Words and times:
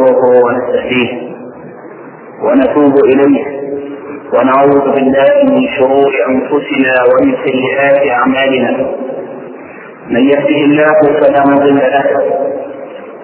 ونستغفره 0.00 0.44
ونستهديه 0.44 1.30
ونتوب 2.42 2.94
إليه 3.04 3.44
ونعوذ 4.34 4.84
بالله 4.94 5.32
من 5.44 5.62
شرور 5.78 6.12
أنفسنا 6.28 6.94
ومن 7.10 7.34
سيئات 7.44 8.10
أعمالنا. 8.10 8.70
من 10.10 10.20
يهده 10.28 10.60
الله 10.68 10.98
فلا 11.20 11.40
مضل 11.46 11.76
له 11.76 12.06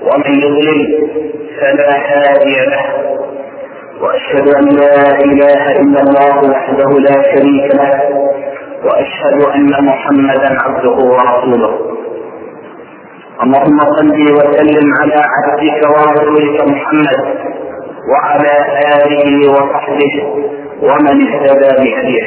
ومن 0.09 0.33
يضلل 0.45 1.09
فلا 1.61 1.91
هادي 2.11 2.57
له. 2.73 2.85
وأشهد 4.03 4.49
أن 4.55 4.65
لا 4.65 5.19
إله 5.25 5.63
إلا 5.81 6.01
الله 6.01 6.51
وحده 6.51 6.91
لا 6.99 7.23
شريك 7.23 7.75
له 7.75 7.93
وأشهد 8.85 9.39
أن 9.55 9.85
محمدا 9.85 10.51
عبده 10.65 10.97
ورسوله. 11.13 11.96
اللهم 13.43 13.79
صل 13.97 14.19
وسلم 14.39 14.87
على 15.01 15.21
عبدك 15.35 15.81
ورسولك 15.95 16.59
محمد 16.73 17.21
وعلى 18.11 18.55
آله 18.95 19.53
وصحبه 19.53 20.15
ومن 20.83 21.17
اهتدى 21.27 21.71
بهديه. 21.83 22.27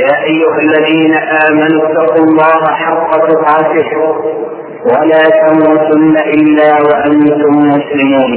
يا 0.00 0.12
أيها 0.30 0.58
الذين 0.66 1.14
آمنوا 1.46 1.82
اتقوا 1.88 2.24
الله 2.24 2.60
حق 2.66 3.10
تقاته 3.28 3.90
ولا 4.90 5.22
تموتن 5.42 6.16
إلا 6.34 6.70
وأنتم 6.86 7.52
مسلمون. 7.74 8.32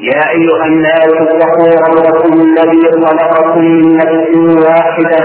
يا 0.00 0.22
أيها 0.36 0.64
الناس 0.66 1.12
اتقوا 1.20 1.72
ربكم 1.88 2.32
الذي 2.40 2.82
خلقكم 2.92 3.60
من 3.60 3.96
نفس 3.96 4.30
واحدة 4.66 5.24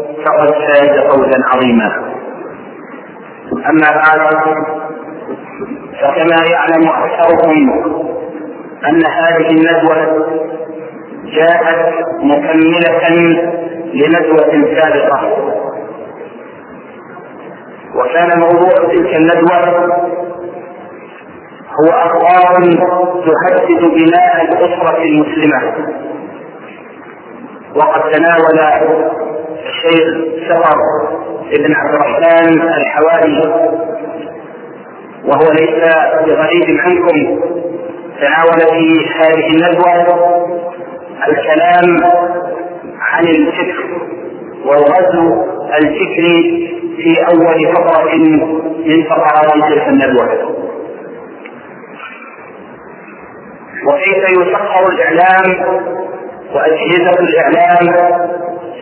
فقد 0.25 0.49
فاز 0.53 0.99
فوزا 0.99 1.39
عظيما. 1.47 2.11
أما 3.69 3.89
بعد 3.91 4.19
فكما 6.01 6.45
يعلم 6.51 6.89
أكثركم 6.89 7.51
أن 8.89 9.05
هذه 9.05 9.47
الندوة 9.49 10.27
جاءت 11.25 12.05
مكملة 12.19 13.03
لندوة 13.93 14.75
سابقة. 14.75 15.21
وكان 17.95 18.39
موضوع 18.39 18.69
تلك 18.69 19.15
الندوة 19.15 19.85
هو 21.71 21.89
أخبار 21.89 22.55
تهدد 23.25 23.81
بناء 23.81 24.41
الأسرة 24.41 24.97
المسلمة. 25.03 25.61
وقد 27.75 28.01
تناول 28.11 28.59
الشيخ 29.69 30.07
سفر 30.49 30.77
ابن 31.53 31.75
عبد 31.75 31.93
الرحمن 31.95 32.61
الحواري 32.61 33.41
وهو 35.25 35.51
ليس 35.51 35.95
بغريب 36.27 36.79
عنكم 36.79 37.39
تناول 38.21 38.59
في 38.71 39.09
هذه 39.19 39.47
الندوة 39.47 40.27
الكلام 41.27 42.03
عن 42.99 43.23
الفكر 43.27 44.01
والغزو 44.65 45.45
الفكري 45.73 46.67
في 46.97 47.21
أول 47.25 47.73
فقرة 47.75 48.15
من 48.85 49.03
فقرات 49.09 49.53
تلك 49.53 49.87
الندوة 49.87 50.51
وكيف 53.87 54.29
يسخر 54.29 54.87
الإعلام 54.91 55.65
وأجهزة 56.55 57.19
الإعلام 57.19 58.11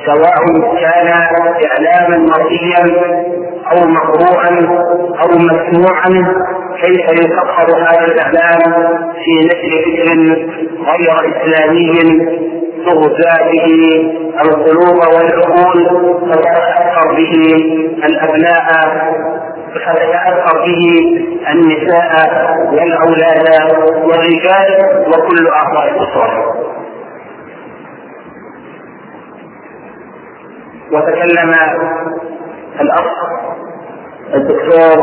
سواء 0.09 0.43
كان 0.81 1.07
إعلاما 1.67 2.17
مرئيا 2.17 2.83
أو 3.71 3.87
مقروءا 3.87 4.51
أو 5.21 5.37
مسموعا 5.37 6.09
كيف 6.81 7.05
يسخر 7.11 7.67
هذا 7.77 8.05
الإعلام 8.05 8.61
في 9.23 9.33
نشر 9.45 9.71
فكر 9.85 10.09
غير 10.89 11.15
إسلامي 11.31 11.89
تغزى 12.85 13.33
به 13.51 13.65
القلوب 14.45 14.97
والعقول 14.97 15.77
فتتأثر 16.31 17.15
به 17.17 17.33
الأبناء 18.05 18.67
فتتأثر 19.75 20.65
به 20.65 20.81
النساء 21.53 22.11
والأولاد 22.73 23.47
والرجال 24.03 24.67
وكل 25.07 25.47
أعضاء 25.47 25.91
الأسرة. 25.91 26.55
وتكلم 30.91 31.53
الاخ 32.81 33.05
الدكتور 34.33 34.97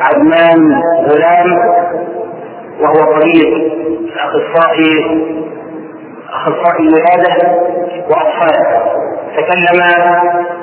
عدنان 0.00 0.80
غلام 1.06 1.58
وهو 2.80 2.94
طبيب 3.20 3.72
أخصائي 4.16 5.20
أخصائي 6.32 6.88
ولاده 6.88 7.52
وأطفال. 8.10 8.82
تكلم 9.36 9.82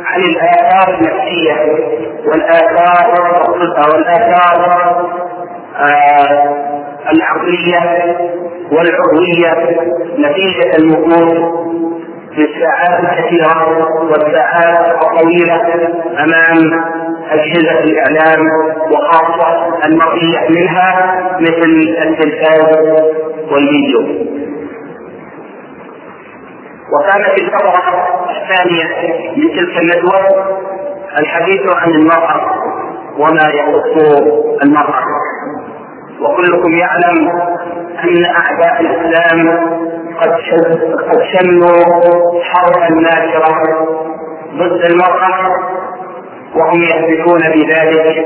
عن 0.06 0.22
الآثار 0.22 0.94
النفسية 1.00 1.56
والآثار 2.28 3.14
والآثار 3.94 4.60
آه 5.78 6.56
العقلية 7.12 7.80
والعضوية 8.72 9.78
نتيجة 10.18 10.76
المكوث 10.78 11.62
في 12.36 12.42
الساعات 12.42 13.00
الكثيرة 13.04 13.78
والساعات 14.12 14.90
الطويلة 15.04 15.62
أمام 16.20 16.84
أجهزة 17.32 17.80
الإعلام 17.80 18.46
وخاصة 18.92 19.78
المرئية 19.86 20.40
منها 20.50 21.16
مثل 21.40 21.96
التلفاز 22.08 22.76
والفيديو. 23.52 24.32
وكانت 26.94 27.40
الفقرة 27.42 27.84
الثانية 28.30 28.86
من 29.38 29.56
تلك 29.58 29.78
الندوة 29.82 30.46
الحديث 31.20 31.62
عن 31.76 31.92
المرأة 31.92 32.42
وما 33.18 33.44
يخص 33.54 34.22
المرأة. 34.64 35.04
وكلكم 36.22 36.72
يعلم 36.72 37.30
أن 38.04 38.26
أعداء 38.26 38.82
الإسلام 38.82 39.60
قد 40.22 40.32
قد 41.10 41.20
شنوا 41.34 42.44
حربا 42.44 43.02
ناشرة 43.02 43.56
ضد 44.58 44.86
المرأة 44.92 45.50
وهم 46.56 46.82
يهدفون 46.82 47.40
بذلك 47.40 48.26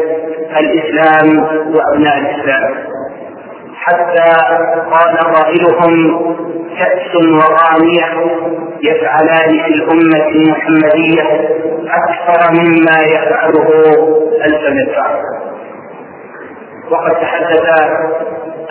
الإسلام 0.60 1.44
وأبناء 1.76 2.18
الإسلام. 2.20 2.74
حتى 3.76 4.32
قال 4.92 5.18
قائلهم 5.34 6.22
كأس 6.80 7.16
وغانية 7.16 8.32
يفعلان 8.82 9.50
في 9.66 9.74
الأمة 9.74 10.28
المحمدية 10.28 11.50
أكثر 11.88 12.52
مما 12.52 12.98
يفعله 13.02 13.68
مدفع 14.72 15.22
وقد 16.92 17.12
تحدث 17.12 17.66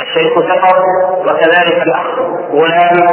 الشيخ 0.00 0.32
سفر 0.40 0.76
وكذلك 1.20 1.82
الأخ 1.86 2.06
غلام 2.52 3.08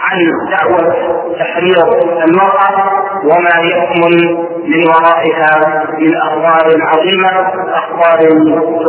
عن 0.00 0.18
دعوة 0.50 0.94
تحرير 1.38 1.76
المرأة 2.24 2.92
وما 3.24 3.60
يكمن 3.64 4.36
من 4.64 4.88
ورائها 4.88 5.60
من 5.98 6.16
أخبار 6.16 6.82
عظيمة 6.82 7.30
أخبار 7.74 8.18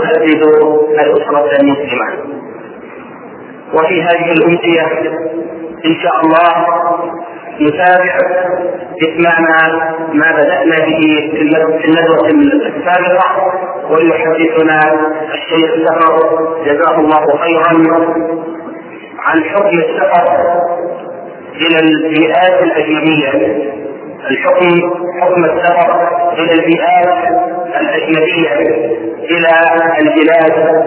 تهدد 0.01 0.43
الأسرة 0.99 1.49
المسلمة. 1.61 2.33
وفي 3.73 4.01
هذه 4.03 4.31
الأمسية 4.31 4.81
إن 5.85 5.95
شاء 6.03 6.21
الله 6.23 6.65
نتابع 7.61 8.17
إتمام 9.03 9.45
ما 10.13 10.31
بدأنا 10.31 10.75
به 10.85 11.01
في 11.31 11.87
الندوة 11.87 12.27
السابقة 12.27 13.53
ويحدثنا 13.89 14.79
الشيخ 15.33 15.71
سفر. 15.87 16.13
جزاه 16.65 16.99
الله 16.99 17.37
خيرا. 17.37 17.73
عن 19.19 19.43
حكم 19.43 19.77
السفر 19.77 20.25
إلى 21.55 21.79
البيئات 21.79 22.63
الأجنبية. 22.63 23.31
الحكم 24.31 24.69
حكم 25.21 25.45
السفر 25.45 26.09
إلى 26.39 26.53
البيئات 26.53 27.07
الأجنبية 27.81 28.53
إلى 29.31 29.49
البلاد 29.99 30.83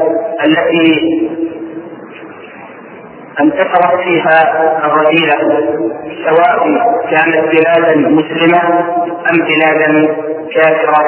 التي 0.46 1.30
انتشرت 3.40 4.00
فيها 4.04 4.42
الرذيلة 4.86 5.36
سواء 6.26 6.66
كانت 7.10 7.44
بلادا 7.54 7.96
مسلمة 7.96 8.62
أم 9.30 9.36
بلادا 9.46 10.16
كافرة 10.54 11.02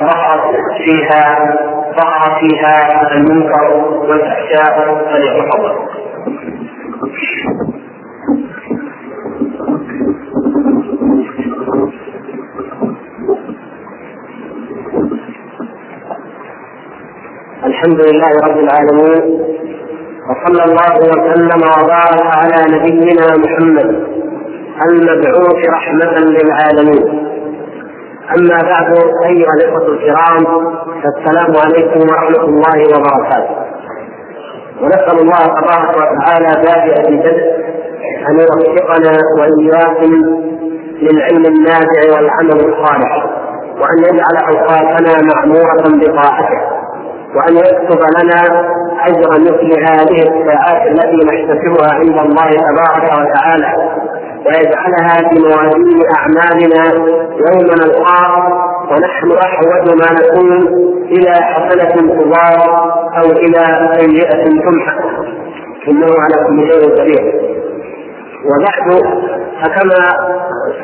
ظهرت 0.00 0.56
فيها 0.78 1.54
ظهر 2.00 2.40
فيها 2.40 3.02
المنكر 3.12 3.74
والفحشاء 4.08 5.04
فليتفضل. 5.12 5.76
الحمد 17.66 18.00
لله 18.00 18.32
رب 18.46 18.58
العالمين 18.58 19.22
وصلى 20.28 20.64
الله 20.64 20.96
وسلم 20.98 21.60
وبارك 21.78 22.26
على 22.36 22.76
نبينا 22.76 23.26
محمد 23.44 24.06
المبعوث 24.88 25.68
رحمة 25.68 26.14
للعالمين. 26.18 27.26
أما 28.38 28.58
بعد 28.72 28.98
أيها 29.26 29.50
الإخوة 29.58 29.88
الكرام 29.88 30.44
فالسلام 31.02 31.52
عليكم 31.64 32.00
ورحمة 32.00 32.44
الله 32.44 32.78
وبركاته. 32.94 33.56
ونسأل 34.82 35.18
الله 35.20 35.36
تبارك 35.60 35.96
وتعالى 35.96 36.62
بادئ 36.64 37.08
البدء 37.08 37.66
أن 38.28 38.40
يوفقنا 38.40 39.12
وإياكم 39.38 40.12
للعلم 41.02 41.44
النافع 41.46 42.00
والعمل 42.16 42.60
الصالح 42.72 43.26
وأن 43.80 43.98
يجعل 43.98 44.36
أوقاتنا 44.48 45.12
معمورة 45.34 45.82
بطاعته 46.00 46.60
وأن 47.36 47.56
يكتب 47.56 48.00
لنا 48.22 48.68
أجر 49.06 49.30
مثل 49.40 49.80
هذه 49.88 50.18
الساعات 50.28 50.86
التي 50.86 51.16
نحتسبها 51.26 51.92
عند 51.92 52.18
الله 52.18 52.50
تبارك 52.50 53.04
وتعالى 53.04 53.96
ويجعلها 54.46 55.28
في 55.28 55.40
موازين 55.42 56.02
أعمالنا 56.18 56.84
يوم 57.46 57.66
نلقاه 57.66 58.48
ونحن 58.90 59.32
أحوج 59.32 59.88
ما 60.00 60.12
نكون 60.12 60.66
إلى 61.12 61.32
حسنة 61.32 61.94
تضاف 62.18 62.68
أو 63.16 63.30
إلى 63.30 63.90
سيئة 63.98 64.44
تمحى. 64.44 64.98
إنه 65.88 66.06
على 66.18 66.46
كل 66.48 66.70
شيء 66.72 67.00
قدير. 67.00 67.56
وبعد 68.46 69.02
فكما 69.62 70.00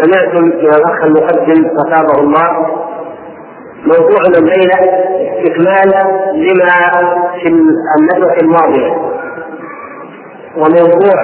سمعتم 0.00 0.44
من 0.44 0.74
الأخ 0.74 1.04
المقدم 1.04 1.68
كتابه 1.68 2.20
الله 2.20 2.66
موضوعنا 3.86 4.38
الليلة 4.38 4.74
استكمال 5.38 5.92
لما 6.34 6.72
في 7.42 7.48
الندوة 7.48 8.36
الماضية 8.42 8.92
وموضوع 10.56 11.20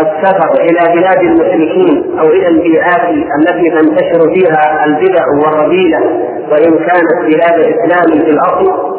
السفر 0.00 0.50
إلى 0.60 1.00
بلاد 1.00 1.18
المشركين 1.18 2.18
أو 2.18 2.26
إلى 2.26 2.48
البيئات 2.48 3.02
التي 3.38 3.70
تنتشر 3.70 4.34
فيها 4.34 4.84
البدع 4.84 5.24
والرذيلة 5.44 5.98
وإن 6.50 6.78
كانت 6.78 7.24
بلاد 7.24 7.60
إسلام 7.60 8.24
في 8.24 8.30
الأصل. 8.30 8.98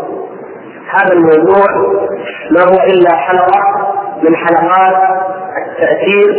هذا 0.94 1.14
الموضوع 1.14 1.66
ما 2.52 2.62
هو 2.62 2.84
إلا 2.88 3.16
حلقة 3.16 3.62
من 4.24 4.36
حلقات 4.36 4.96
التأثير 5.72 6.30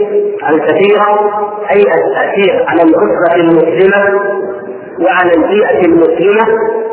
الكثيرة 0.50 1.30
أي 1.70 1.80
التأثير 1.82 2.64
على 2.68 2.82
الأسرة 2.82 3.36
المسلمة 3.36 4.20
وعلى 5.04 5.32
البيئة 5.36 5.80
المسلمة 5.86 6.46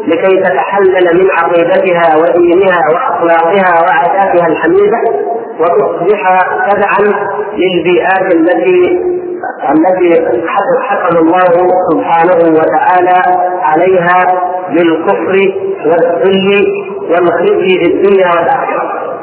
لكي 0.07 0.37
تتحلل 0.43 1.19
من 1.23 1.27
عقيدتها 1.31 2.15
ودينها 2.17 2.79
وأخلاقها 2.93 3.81
وعاداتها 3.83 4.47
الحميدة 4.47 4.97
وتصبح 5.59 6.39
تبعا 6.71 7.27
للبيئات 7.57 8.33
التي 8.33 9.01
التي 9.69 10.37
حكم 10.79 11.17
الله 11.17 11.43
سبحانه 11.91 12.59
وتعالى 12.59 13.21
عليها 13.63 14.41
بالكفر 14.69 15.35
والذل 15.85 16.65
والخزي 17.09 17.79
في 17.79 17.93
الدنيا 17.93 18.27
والآخرة. 18.27 19.17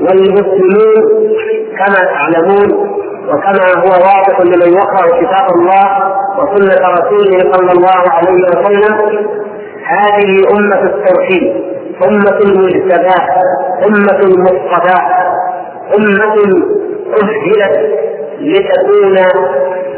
والمسلمون 0.00 1.34
كما 1.78 2.00
تعلمون 2.14 2.91
وكما 3.28 3.82
هو 3.82 3.90
واضح 3.90 4.40
لمن 4.40 4.72
يقرأ 4.78 5.06
كتاب 5.20 5.46
الله 5.56 6.12
وسنة 6.38 6.88
رسوله 6.88 7.38
صلى 7.52 7.72
الله 7.72 8.02
عليه 8.10 8.42
وسلم 8.42 8.94
هذه 9.86 10.40
أمة 10.58 10.82
التوحيد 10.82 11.54
أمة 12.08 12.38
المجتبى 12.44 13.14
أمة 13.88 14.18
المصطفى 14.20 14.98
أمة 15.98 16.34
اهلت 17.22 17.90
لتكون 18.40 19.16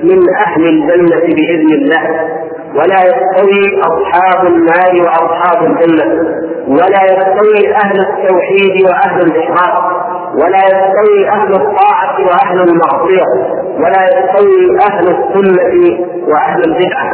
من 0.02 0.18
أهل 0.46 0.66
الجنة 0.66 1.20
بإذن 1.20 1.72
الله. 1.72 2.30
ولا 2.74 2.96
يستوي 3.04 3.80
أصحاب 3.80 4.46
النار 4.46 5.02
وأصحاب 5.02 5.66
الجنة 5.66 6.04
ولا 6.68 7.04
يستوي 7.04 7.74
أهل 7.84 8.00
التوحيد 8.00 8.86
وأهل 8.86 9.20
الاشراك 9.22 10.03
ولا 10.42 10.58
يستوي 10.66 11.28
أهل 11.28 11.54
الطاعة 11.54 12.16
وأهل 12.26 12.60
المعصية 12.60 13.24
ولا 13.78 14.02
يستوي 14.04 14.78
أهل 14.90 15.04
السنة 15.08 15.98
وأهل 16.28 16.60
البدعة. 16.64 17.10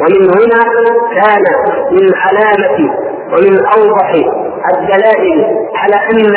ومن 0.00 0.22
هنا 0.38 0.62
كان 1.14 1.44
من 1.92 2.12
علامه 2.14 2.94
ومن 3.32 3.66
أوضح 3.66 4.14
الدلائل 4.74 5.44
على 5.76 5.96
أن 6.10 6.34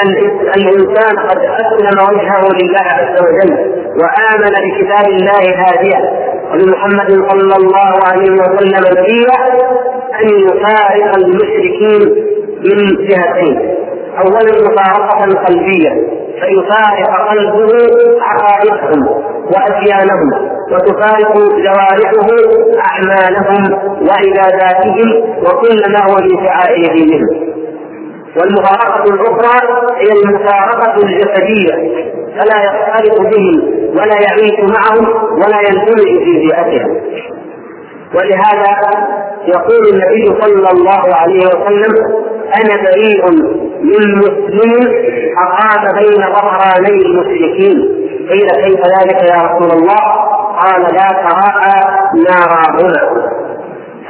الإنسان 0.58 1.18
قد 1.30 1.38
أسلم 1.38 2.00
وجهه 2.10 2.42
لله 2.62 2.86
عز 2.86 3.22
وجل 3.22 3.54
وآمن 4.02 4.54
بكتاب 4.66 5.08
الله 5.08 5.56
هاديا. 5.64 6.30
وبمحمد 6.54 7.10
صلى 7.30 7.56
الله 7.58 7.92
عليه 8.12 8.32
وسلم 8.32 8.84
نبيا 8.92 9.40
أن 10.22 10.28
يفارق 10.48 11.16
المشركين 11.18 12.26
من 12.66 13.08
جهتين. 13.08 13.79
اولا 14.18 14.52
مفارقه 14.62 15.46
قلبيه 15.46 15.90
فيفارق 16.42 17.30
قلبه 17.30 17.68
عقائدهم 18.22 19.08
وأديانهم 19.54 20.50
وتفارق 20.72 21.34
جوارحه 21.38 22.28
أعمالهم 22.90 23.74
وعباداتهم 24.08 25.24
وكل 25.44 25.94
ما 25.94 26.00
هو 26.12 26.16
من 26.16 26.46
شعائر 26.46 26.94
دينهم 26.94 27.50
والمفارقة 28.38 29.04
الأخرى 29.14 29.68
هي 29.98 30.12
المفارقة 30.24 30.96
الجسدية 31.04 31.74
فلا 32.38 32.58
يختلط 32.64 33.20
بهم 33.22 33.80
ولا 33.94 34.16
يعيش 34.22 34.60
معهم 34.60 35.34
ولا 35.34 35.58
يندمج 35.70 36.24
في 36.24 36.34
بيئتهم 36.40 37.02
ولهذا 38.16 38.78
يقول 39.48 39.88
النبي 39.94 40.42
صلى 40.42 40.68
الله 40.74 41.16
عليه 41.16 41.40
وسلم 41.48 41.96
أنا 42.62 42.84
بريء 42.84 43.26
من 43.84 44.18
مسلم 44.18 44.94
اقام 45.38 45.96
بين 46.00 46.22
ظهراني 46.34 47.02
المشركين. 47.06 47.78
قيل 48.32 48.50
كيف 48.50 48.80
ذلك 48.80 49.24
يا 49.32 49.38
رسول 49.48 49.72
الله؟ 49.72 50.30
قال 50.64 50.82
لا 50.82 51.08
تراءى 51.08 52.00
نارهما 52.30 53.30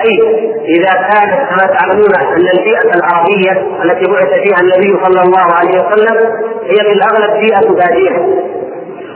أي 0.05 0.19
إذا 0.65 0.91
كانت 0.93 1.49
كما 1.49 1.77
تعلمون 1.77 2.15
أن 2.15 2.47
البيئه 2.57 2.95
العربية 2.95 3.51
التي 3.83 4.11
بعث 4.11 4.27
فيها 4.27 4.59
النبي 4.61 4.99
صلى 5.05 5.21
الله 5.21 5.53
عليه 5.53 5.85
وسلم 5.85 6.17
هي 6.63 6.75
في 6.75 6.91
الأغلب 6.91 7.39
بيئه 7.39 7.69
بادية. 7.73 8.43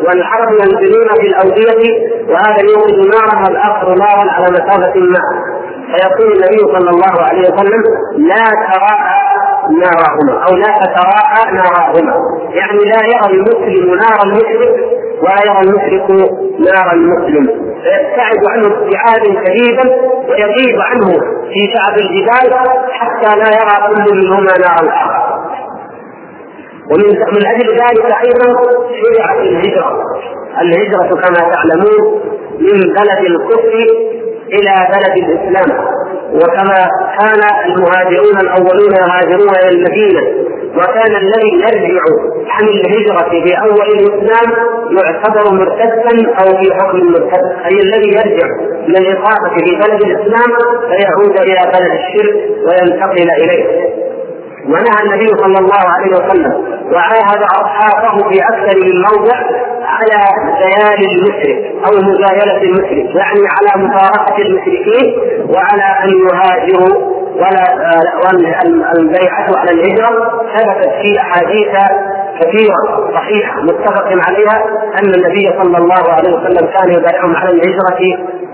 والعرب 0.08 0.52
ينزلون 0.52 1.08
في 1.22 1.28
الأودية 1.28 2.10
وهذا 2.30 2.62
يوقد 2.70 2.94
نارا 2.94 3.44
والاخر 3.48 3.90
نارا 3.90 4.32
على 4.32 4.48
مسافة 4.52 5.00
ما. 5.00 5.22
فيقول 5.92 6.34
النبي 6.34 6.58
صلى 6.60 6.90
الله 6.90 7.22
عليه 7.28 7.40
وسلم 7.42 7.84
لا 8.18 8.44
تراءى 8.46 9.33
نارهما 9.72 10.46
أو 10.50 10.56
لا 10.56 10.72
تتراءى 10.84 11.52
نارهما. 11.56 12.14
يعني 12.54 12.80
لا 12.80 13.02
يرى 13.14 13.34
المسلم 13.34 13.96
نار 13.96 14.20
المشرك 14.26 14.76
ولا 15.22 15.42
يرى 15.48 15.60
المشرك 15.62 16.10
نار 16.60 16.94
المسلم. 16.94 17.46
فيبتعد 17.84 18.42
عنه 18.50 18.68
ابتعادا 18.68 19.46
شديدا 19.46 19.96
ويغيب 20.30 20.80
عنه 20.80 21.12
في 21.54 21.60
شعب 21.76 21.98
الجبال 21.98 22.60
حتى 22.92 23.36
لا 23.40 23.50
يرى 23.60 23.88
كل 23.96 24.16
منهما 24.16 24.58
نار 24.58 24.78
الآخر 24.84 25.24
ومن 26.92 27.10
من 27.10 27.46
أجل 27.48 27.70
ذلك 27.70 28.06
أيضا 28.26 28.62
شرعت 29.02 29.40
الهجرة. 29.40 30.04
الهجرة 30.62 31.16
كما 31.22 31.50
تعلمون 31.54 32.22
من 32.60 32.94
بلد 32.94 33.20
الكفر 33.26 33.88
إلى 34.58 34.74
بلد 34.94 35.14
الإسلام. 35.24 35.70
وكما 36.34 36.88
كان 37.20 37.42
المهاجرون 37.66 38.38
الأولون 38.42 38.94
يهاجرون 39.02 39.54
إلى 39.64 39.70
المدينة. 39.70 40.22
وكان 40.78 41.16
الذي 41.16 41.52
يرجع 41.66 42.02
عن 42.50 42.66
الهجرة 42.68 43.30
في 43.30 43.54
أول 43.66 43.88
الإسلام 44.00 44.48
يعتبر 44.98 45.54
مرتدا 45.54 46.32
أو 46.40 46.58
في 46.58 46.74
حكم 46.74 46.98
المرتد، 46.98 47.44
أي 47.66 47.80
الذي 47.84 48.10
يرجع 48.10 48.48
من 48.88 48.98
الإقامة 48.98 49.50
في 49.58 49.76
بلد 49.76 50.02
الإسلام 50.02 50.50
فيعود 50.90 51.40
إلى 51.40 51.72
بلد 51.74 51.92
الشرك 52.00 52.36
وينتقل 52.66 53.32
إليه. 53.32 53.94
ونهى 54.68 55.00
النبي 55.06 55.28
صلى 55.28 55.60
الله 55.60 55.84
عليه 55.96 56.12
وسلم 56.16 56.54
وعاهد 56.94 57.42
أصحابه 57.44 58.30
في 58.30 58.40
أكثر 58.42 58.86
من 58.86 59.02
موضع 59.02 59.38
على 59.86 60.24
زيال 60.62 61.00
المشرك 61.12 61.72
أو 61.86 61.92
مزايله 61.92 62.62
المشرك 62.62 63.16
يعني 63.16 63.42
على 63.56 63.84
مفارقة 63.86 64.38
المشركين 64.38 65.14
وعلى 65.50 65.84
أن 66.04 66.10
يهاجروا 66.28 67.14
ولا 67.36 67.64
البيعة 69.00 69.48
على 69.58 69.72
الهجرة. 69.72 70.32
ثبتت 70.58 70.90
في 71.02 71.20
أحاديث 71.22 71.72
كثيرة 72.42 73.12
صحيحة 73.16 73.62
متفق 73.62 74.08
عليها 74.28 74.64
أن 75.00 75.10
النبي 75.16 75.50
صلى 75.64 75.78
الله 75.78 76.12
عليه 76.14 76.30
وسلم 76.30 76.68
كان 76.68 76.94
يبايعهم 76.98 77.36
على 77.36 77.50
الهجرة 77.50 78.00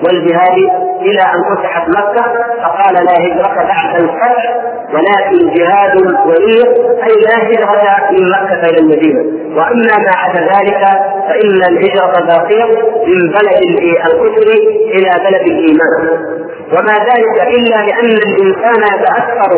والجهاد 0.05 0.88
إلى 1.01 1.21
أن 1.21 1.55
فتحت 1.55 1.89
مكة 1.89 2.23
فقال 2.63 2.93
لا 3.05 3.13
هجرة 3.13 3.63
بعد 3.67 4.01
الفتح 4.01 4.55
ولكن 4.93 5.53
جهاد 5.53 5.97
ولي 6.25 6.63
أي 7.03 7.15
لا 7.25 7.37
هجرة 7.43 8.11
من 8.11 8.29
مكة 8.29 8.69
إلى 8.69 8.77
المدينة. 8.79 9.19
وأما 9.57 9.97
ما 10.05 10.11
عدا 10.15 10.41
ذلك 10.41 10.81
فإن 11.29 11.63
الهجرة 11.73 12.25
باقية 12.27 12.65
من 13.07 13.29
بلد 13.29 13.61
الكفر 14.05 14.51
إلى 14.95 15.09
بلد 15.25 15.41
الإيمان. 15.47 16.39
وما 16.73 16.93
ذلك 16.93 17.47
إلا 17.47 17.75
لأن 17.85 18.05
الإنسان 18.29 18.81
يتأثر 18.99 19.51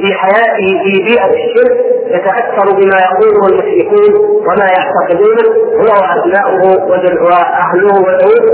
في 0.00 0.14
حياته 0.14 0.82
في 0.84 1.02
بيئة 1.04 1.26
الشرك 1.26 1.76
يتأثر 2.10 2.72
بما 2.76 2.96
يقوله 2.98 3.46
المشركون 3.48 4.14
وما 4.46 4.66
يعتقدونه 4.76 5.54
هو 5.74 6.02
وأبناؤه 6.02 6.84
وأهله 7.22 7.94
والعود 8.04 8.44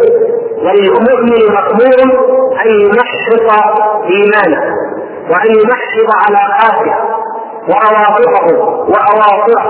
وللمؤمن 0.64 1.52
مأمور 1.54 2.23
أن 2.64 2.70
يمحص 2.80 3.64
إيمانه 4.10 4.62
وأن 5.30 5.50
يمحص 5.50 6.08
علاقاته 6.28 6.94
وأواطره 7.68 8.46
وأواطره 8.88 9.64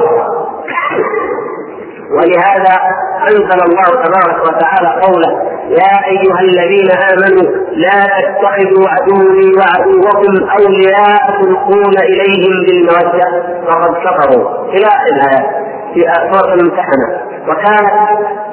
ولهذا 2.10 2.74
أنزل 3.22 3.62
الله 3.62 3.84
تبارك 4.04 4.42
وتعالى 4.42 5.00
قوله 5.02 5.42
يا 5.68 6.06
أيها 6.06 6.40
الذين 6.40 6.90
آمنوا 7.12 7.56
لا 7.72 8.04
تتخذوا 8.18 8.88
عدوي 8.88 9.52
وعدوكم 9.58 10.48
أولياء 10.50 11.42
تلقون 11.42 11.94
إليهم 12.02 12.64
بالمودة. 12.66 13.44
فقد 13.68 13.94
كفروا. 13.94 14.64
إلى 14.68 14.88
الايات 15.10 15.46
في 15.94 16.00
سوره 16.32 16.54
الممتحنه 16.54 17.20
وكانت 17.48 17.92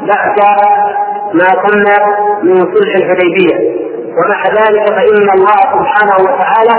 بعد 0.07 0.35
ما 1.33 1.47
تم 1.47 1.77
من 2.43 2.55
صلح 2.59 2.95
الحديبية. 2.95 3.81
ومع 4.17 4.43
ذلك 4.47 4.87
فإن 4.89 5.29
الله 5.37 5.59
سبحانه 5.75 6.15
وتعالى 6.23 6.75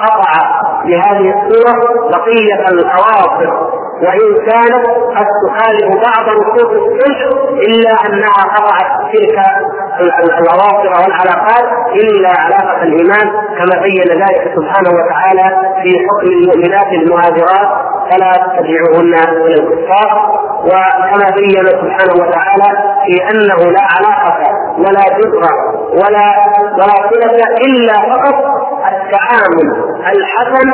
قطع 0.00 0.32
بهذه 0.84 1.34
الصورة 1.34 1.74
بقية 2.10 2.68
الأواصر 2.68 3.74
وإن 4.02 4.34
كانت 4.50 4.86
قد 5.16 5.26
تخالف 5.46 5.86
بعض 6.08 6.36
نصوص 6.36 6.70
الصلح 6.70 7.18
إلا 7.68 7.90
أنها 8.06 8.42
قطعت 8.56 9.12
تلك 9.12 9.38
الأواصر 10.38 10.88
والعلاقات 11.02 11.64
إلا 12.02 12.28
علاقة 12.38 12.82
الإيمان 12.82 13.30
كما 13.58 13.82
بين 13.82 14.02
ذلك 14.22 14.52
سبحانه 14.56 14.90
وتعالى 14.90 15.72
في 15.82 15.98
حكم 16.06 16.26
المؤمنات 16.26 16.86
المهاجرات 16.92 17.93
فلا 18.10 18.32
تتبعوهن 18.32 19.14
إلى 19.44 19.54
الكفار. 19.54 20.44
وكما 20.64 21.30
بين 21.36 21.66
سبحانه 21.66 22.12
وتعالى 22.14 22.68
في 23.06 23.14
أنه 23.30 23.70
لا 23.72 23.80
علاقة 23.96 24.42
ولا 24.78 25.18
ذكر 25.18 25.44
ولا 25.92 26.26
ولا 26.78 26.96
صلة 27.10 27.46
إلا 27.66 27.92
فقط 27.92 28.34
التعامل 28.92 29.94
الحسن 30.16 30.72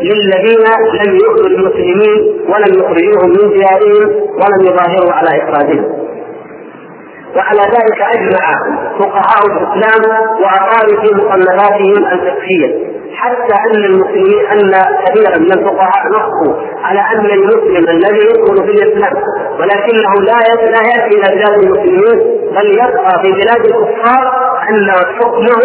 للذين 0.00 0.66
لم 1.00 1.14
يؤذوا 1.16 1.46
المسلمين 1.46 2.40
ولم 2.48 2.80
يخرجوهم 2.80 3.28
من 3.28 3.48
ديارهم 3.58 4.20
ولم 4.32 4.60
يظاهروا 4.66 5.12
على 5.12 5.42
إخراجهم 5.42 5.84
وعلى 7.36 7.60
ذلك 7.60 8.00
أجمع 8.14 8.46
فقهاء 8.98 9.46
الإسلام 9.46 10.02
واقالوا 10.42 11.00
في 11.02 11.14
مصنفاتهم 11.14 12.06
الفقهية. 12.12 12.91
حتى 13.22 13.54
أن 13.66 13.84
المسلمين 13.84 14.46
أن 14.52 14.70
كثيرا 15.06 15.38
من 15.38 15.52
الفقهاء 15.52 16.02
نصوا 16.16 16.54
على 16.82 17.00
ان 17.00 17.26
المسلم 17.38 17.88
الذي 17.88 18.24
يدخل 18.26 18.56
في 18.56 18.70
الإسلام 18.70 19.14
ولكنه 19.60 20.12
لا 20.20 20.38
لا 20.70 20.82
يأتي 20.88 21.16
إلى 21.18 21.36
بلاد 21.36 21.62
المسلمين 21.62 22.42
بل 22.56 22.66
يبقى 22.72 23.22
في 23.22 23.32
بلاد 23.32 23.64
الكفار 23.66 24.52
أن 24.70 24.90
حكمه 24.90 25.62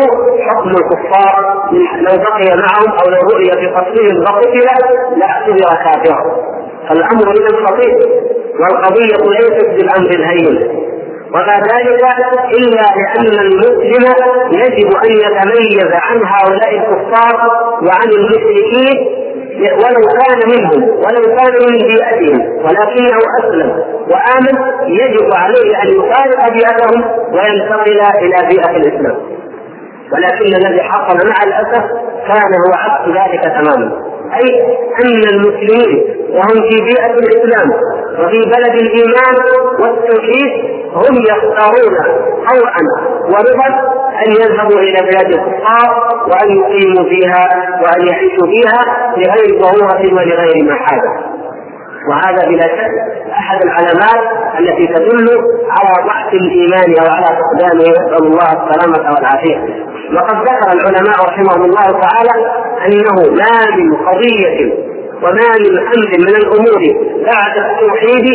حكم 0.50 0.70
الكفار 0.70 1.64
لو 2.02 2.18
بقي 2.24 2.58
معهم 2.58 2.92
أو 3.00 3.10
لو 3.12 3.22
رؤي 3.34 3.52
في 3.52 3.68
قصرهم 3.68 4.26
فقتل 4.26 4.68
لاعتبر 5.18 5.76
كافرا. 5.84 6.36
فالأمر 6.90 7.32
اذا 7.32 7.66
خطير 7.66 7.98
والقضية 8.60 9.30
ليست 9.40 9.68
بالأمر 9.68 10.10
الهين. 10.10 10.88
وما 11.34 11.54
ذلك 11.54 12.04
إلا 12.58 12.82
لأن 12.82 13.40
المسلم 13.40 14.06
يجب 14.52 14.96
أن 15.06 15.12
يتميز 15.12 15.92
عن 15.94 16.18
هؤلاء 16.26 16.70
الكفار 16.76 17.50
وعن 17.84 18.10
المشركين 18.18 19.18
ولو 19.58 20.08
كان 20.20 20.40
منهم 20.50 20.84
ولو 20.90 21.36
كان 21.36 21.54
من 21.72 21.78
بيئتهم 21.78 22.42
ولكنه 22.66 23.18
أسلم 23.40 23.84
وآمن 24.12 24.56
يجب 24.88 25.30
عليه 25.34 25.76
أن 25.84 25.88
يفارق 25.90 26.52
بيئتهم 26.54 27.04
وينتقل 27.34 28.02
إلى 28.24 28.48
بيئه 28.48 28.72
الإسلام. 28.78 29.18
ولكن 30.14 30.56
الذي 30.66 30.82
حصل 30.82 31.18
مع 31.30 31.36
الأسف 31.44 31.84
كان 32.28 32.52
هو 32.68 32.74
عكس 32.74 33.08
ذلك 33.10 33.44
تماما. 33.44 33.92
أي 34.34 34.62
أن 35.04 35.24
المسلمين 35.34 36.16
وهم 36.30 36.70
في 36.70 36.82
بيئه 36.84 37.12
الإسلام 37.14 37.70
وفي 38.20 38.42
بلد 38.42 38.76
الإيمان 38.82 39.36
والتوحيد 39.80 40.77
هم 40.96 41.16
يختارون 41.32 41.96
طوعا 42.48 42.82
ورضا 43.24 43.68
أن 44.26 44.32
يذهبوا 44.32 44.80
إلى 44.80 44.98
بلاد 45.12 45.26
الكفار 45.34 46.08
وأن 46.28 46.58
يقيموا 46.58 47.04
فيها 47.10 47.50
وأن 47.84 48.08
يعيشوا 48.08 48.48
فيها 48.48 49.12
لغير 49.18 49.62
ضرورة 49.62 50.14
ولغير 50.14 50.64
محاله 50.64 51.38
وهذا 52.10 52.48
بلا 52.50 52.64
شك 52.68 52.92
أحد 53.32 53.62
العلامات 53.64 54.38
التي 54.60 54.88
تدل 54.88 55.28
على 55.70 56.08
ضعف 56.08 56.34
الإيمان 56.34 56.96
أو 57.02 57.12
على 57.16 57.26
فقدانه 57.40 57.84
نسال 57.92 58.24
الله 58.28 58.46
السلامه 58.46 59.14
والعافية. 59.16 59.88
وقد 60.16 60.36
ذكر 60.36 60.72
العلماء 60.74 61.16
رحمهم 61.28 61.66
الله 61.66 62.02
تعالى 62.02 62.46
أنه 62.86 63.34
ما 63.34 63.76
من 63.78 63.96
قضية 63.96 64.74
وما 65.24 65.50
من 65.60 65.78
أمر 65.80 66.10
من 66.20 66.36
الأمور 66.36 66.82
بعد 67.26 67.58
التوحيد 67.58 68.26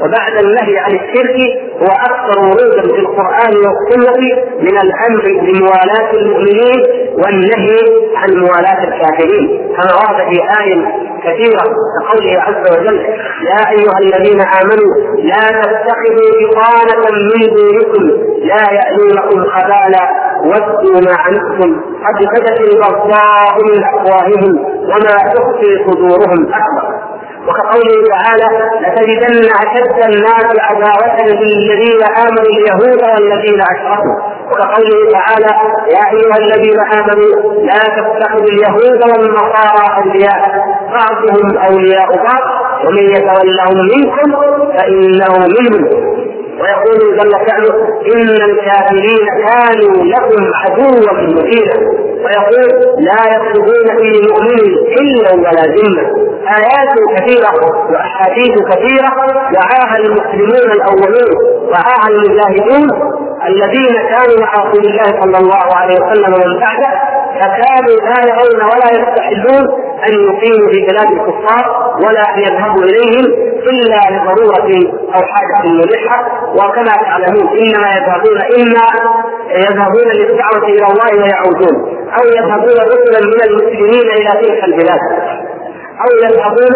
وبعد 0.00 0.44
النهي 0.44 0.78
عن 0.78 0.90
الشرك 0.90 1.36
هو 1.80 1.86
أكثر 2.08 2.40
ورودا 2.40 2.82
في 2.82 3.00
القرآن 3.00 3.52
والسنة 3.56 4.20
من 4.60 4.76
الأمر 4.84 5.22
بموالاة 5.42 6.10
المؤمنين 6.14 6.80
والنهي 7.24 7.78
عن 8.16 8.30
موالاة 8.36 8.84
الكافرين. 8.84 9.72
كما 9.76 9.92
ورد 9.94 10.28
في 10.34 10.40
آية 10.62 10.84
كثيرة 11.24 11.62
كقوله 11.62 12.40
عز 12.40 12.78
وجل 12.78 12.96
يا 13.50 13.70
أيها 13.70 13.98
الذين 14.02 14.40
آمنوا 14.40 15.16
لا 15.18 15.62
تتخذوا 15.62 16.30
بطانة 16.42 17.10
من 17.12 17.54
دونكم 17.56 18.04
لا 18.42 18.62
يألونكم 18.72 19.50
خبالا 19.50 20.10
ودوا 20.44 21.00
ما 21.00 21.16
عنتم 21.18 21.80
قد 22.06 22.26
بدت 22.34 22.60
البغضاء 22.72 23.54
من 23.68 23.84
أفواههم 23.84 24.58
وما 24.84 25.32
تخفي 25.34 25.84
صدورهم 25.86 26.46
أكبر. 26.54 27.11
وكقوله 27.48 27.94
تعالى 28.12 28.48
لتجدن 28.82 29.50
أشد 29.62 29.98
الناس 30.10 30.46
عداوة 30.68 31.16
للذين 31.26 32.02
آمنوا 32.02 32.44
اليهود 32.52 33.00
والذين 33.12 33.60
أشركوا. 33.74 34.31
وكقوله 34.50 35.10
تعالى 35.12 35.52
يا 35.94 36.02
أيها 36.12 36.36
الذين 36.38 36.80
آمنوا 36.80 37.52
لا 37.64 37.78
تتخذوا 37.96 38.48
اليهود 38.48 39.00
والنصارى 39.10 39.84
أولياء 40.02 40.40
بعضهم 40.92 41.56
أولياء 41.58 42.08
بعض 42.16 42.62
ومن 42.86 43.02
يتولهم 43.16 43.76
منكم 43.94 44.32
فإنه 44.78 45.46
منهم. 45.60 46.12
ويقول 46.60 47.18
جل 47.18 47.32
شأنه 47.32 47.74
إن 48.14 48.28
الكافرين 48.50 49.26
كانوا 49.46 50.04
لكم 50.04 50.50
عدوا 50.54 51.12
مبينا. 51.22 51.76
ويقول 52.24 52.68
لا 53.04 53.20
يطلبون 53.34 53.86
في 53.98 54.28
مؤمن 54.30 54.60
إلا 55.00 55.32
ولا 55.34 55.62
ذمة. 55.76 56.32
آيات 56.58 56.94
كثيرة 57.16 57.52
وأحاديث 57.92 58.54
كثيرة 58.70 59.10
وعاها 59.54 59.96
المسلمون 59.96 60.70
الأولون 60.72 61.30
وعاها 61.70 62.08
المجاهدون 62.08 62.88
الذين 63.48 63.94
كانوا 64.12 64.36
مع 64.40 64.52
رسول 64.64 64.84
الله 64.86 65.20
صلى 65.22 65.38
الله 65.38 65.76
عليه 65.76 65.94
وسلم 65.94 66.34
ومن 66.34 66.60
بعده 66.60 66.90
فكانوا 67.40 67.96
لا 68.08 68.18
يرون 68.30 68.60
ولا 68.70 68.88
يستحلون 68.98 69.64
أن 70.08 70.12
يقيموا 70.12 70.68
في 70.72 70.86
بلاد 70.88 71.10
الكفار 71.12 71.94
ولا 72.06 72.34
أن 72.34 72.38
يذهبوا 72.38 72.82
إليهم 72.84 73.24
إلا 73.72 74.00
لضرورة 74.10 74.70
أو 75.14 75.20
حاجة 75.32 75.72
ملحه 75.72 76.24
وكما 76.54 76.92
تعلمون 77.06 77.48
إنما 77.58 77.88
يذهبون 77.96 78.38
إما 78.58 78.86
يذهبون 79.54 80.08
للدعوة 80.14 80.64
إلى 80.68 80.86
الله 80.92 81.22
ويعودون 81.22 81.76
أو 82.18 82.24
يذهبون 82.36 82.76
رسلا 82.94 83.20
من 83.26 83.40
المسلمين 83.50 84.10
إلى 84.16 84.30
تلك 84.42 84.64
البلاد. 84.64 85.00
أو 86.04 86.10
يذهبون 86.24 86.74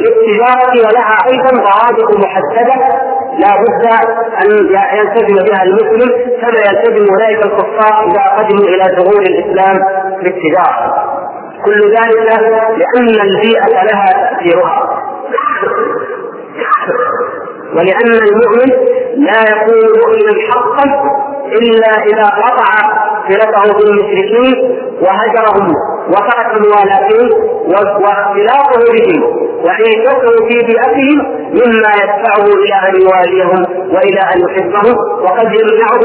للتجارة 0.00 0.72
ولها 0.86 1.16
أيضا 1.32 1.50
ضوابط 1.50 2.16
محددة 2.24 2.74
لا 3.38 3.50
بد 3.62 3.86
أن 4.42 4.50
يلتزم 4.98 5.34
بها 5.44 5.62
المسلم 5.62 6.10
كما 6.40 6.58
يلتزم 6.68 7.14
أولئك 7.14 7.46
الكفار 7.46 8.06
إذا 8.10 8.22
قدموا 8.38 8.64
إلى 8.68 8.96
ظهور 8.98 9.22
الإسلام 9.22 9.76
بالتجاره 10.22 11.04
كل 11.64 11.80
ذلك 11.80 12.40
لأن 12.78 13.08
البيئة 13.28 13.66
لها 13.84 14.06
تأثيرها. 14.12 15.02
ولأن 17.74 18.10
المؤمن 18.28 18.70
لا 19.16 19.40
يكون 19.50 19.82
مؤمنا 19.98 20.40
حقا 20.50 20.86
إلا 21.52 22.04
إذا 22.04 22.24
قطع 22.42 22.70
صلته 23.28 23.72
بالمشركين 23.78 24.78
وهجرهم 25.00 25.74
وترك 26.08 26.50
موالاتهم 26.66 27.28
واختلافه 27.68 28.92
بهم 28.92 29.46
وعيشته 29.64 30.46
في 30.48 30.58
بيئتهم 30.66 31.18
مما 31.52 31.90
يدفعه 32.02 32.44
إلى 32.44 32.74
أن 32.88 32.94
يواليهم 33.02 33.66
وإلى 33.94 34.20
أن 34.34 34.40
يحبهم 34.40 34.96
وقد 35.24 35.44
يمنعه 35.60 36.00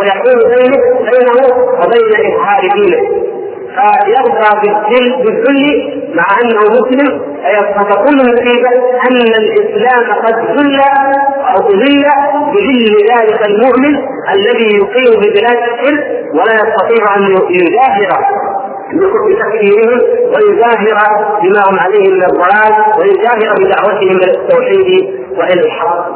ويحول 0.00 0.38
بينه 0.54 1.46
وبين 1.82 2.32
إظهار 2.32 2.60
دينه. 2.74 3.30
فيرضى 3.76 4.50
بالذل 5.24 5.64
مع 6.14 6.24
أنه 6.42 6.60
مسلم 6.80 7.20
فتكون 7.76 8.20
النتيجه 8.20 8.68
أن 9.10 9.16
الإسلام 9.16 10.12
قد 10.26 10.34
ذل 10.58 10.80
أو 11.48 11.68
ذل 11.68 12.04
بذل 12.52 12.96
ذلك 13.12 13.46
المؤمن 13.46 13.94
الذي 14.34 14.76
يقيم 14.76 15.20
ببلاد 15.20 15.58
الشرك 15.72 16.24
ولا 16.34 16.54
يستطيع 16.54 17.16
أن 17.16 17.22
يجاهر. 17.50 18.24
بتكفيرهم 19.28 20.00
ويجاهر 20.34 20.98
بما 21.42 21.60
هم 21.70 21.78
عليه 21.80 22.10
من 22.10 22.22
الضلال 22.22 22.72
ويجاهر 22.98 23.54
بدعوتهم 23.60 24.16
إلى 24.16 24.30
التوحيد 24.32 25.14
وإلى 25.38 25.60
الحق. 25.66 26.06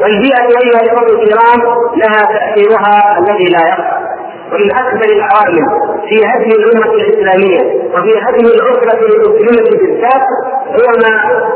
والبيئة 0.00 0.42
أيها 0.62 0.82
الإخوة 0.82 1.08
الكرام 1.22 1.60
لها 1.96 2.22
تأثيرها 2.38 3.18
الذي 3.18 3.44
لا 3.44 3.68
يخفى. 3.68 3.99
ومن 4.52 4.70
أكبر 4.72 5.04
العوامل 5.16 5.66
في 6.08 6.16
هدم 6.26 6.50
الأمة 6.50 6.94
الإسلامية 6.94 7.60
وفي 7.94 8.12
هدم 8.22 8.46
الأسرة 8.46 9.00
المسلمة 9.06 9.70
بالذات 9.70 10.26
هو 10.68 10.86
ما 11.02 11.12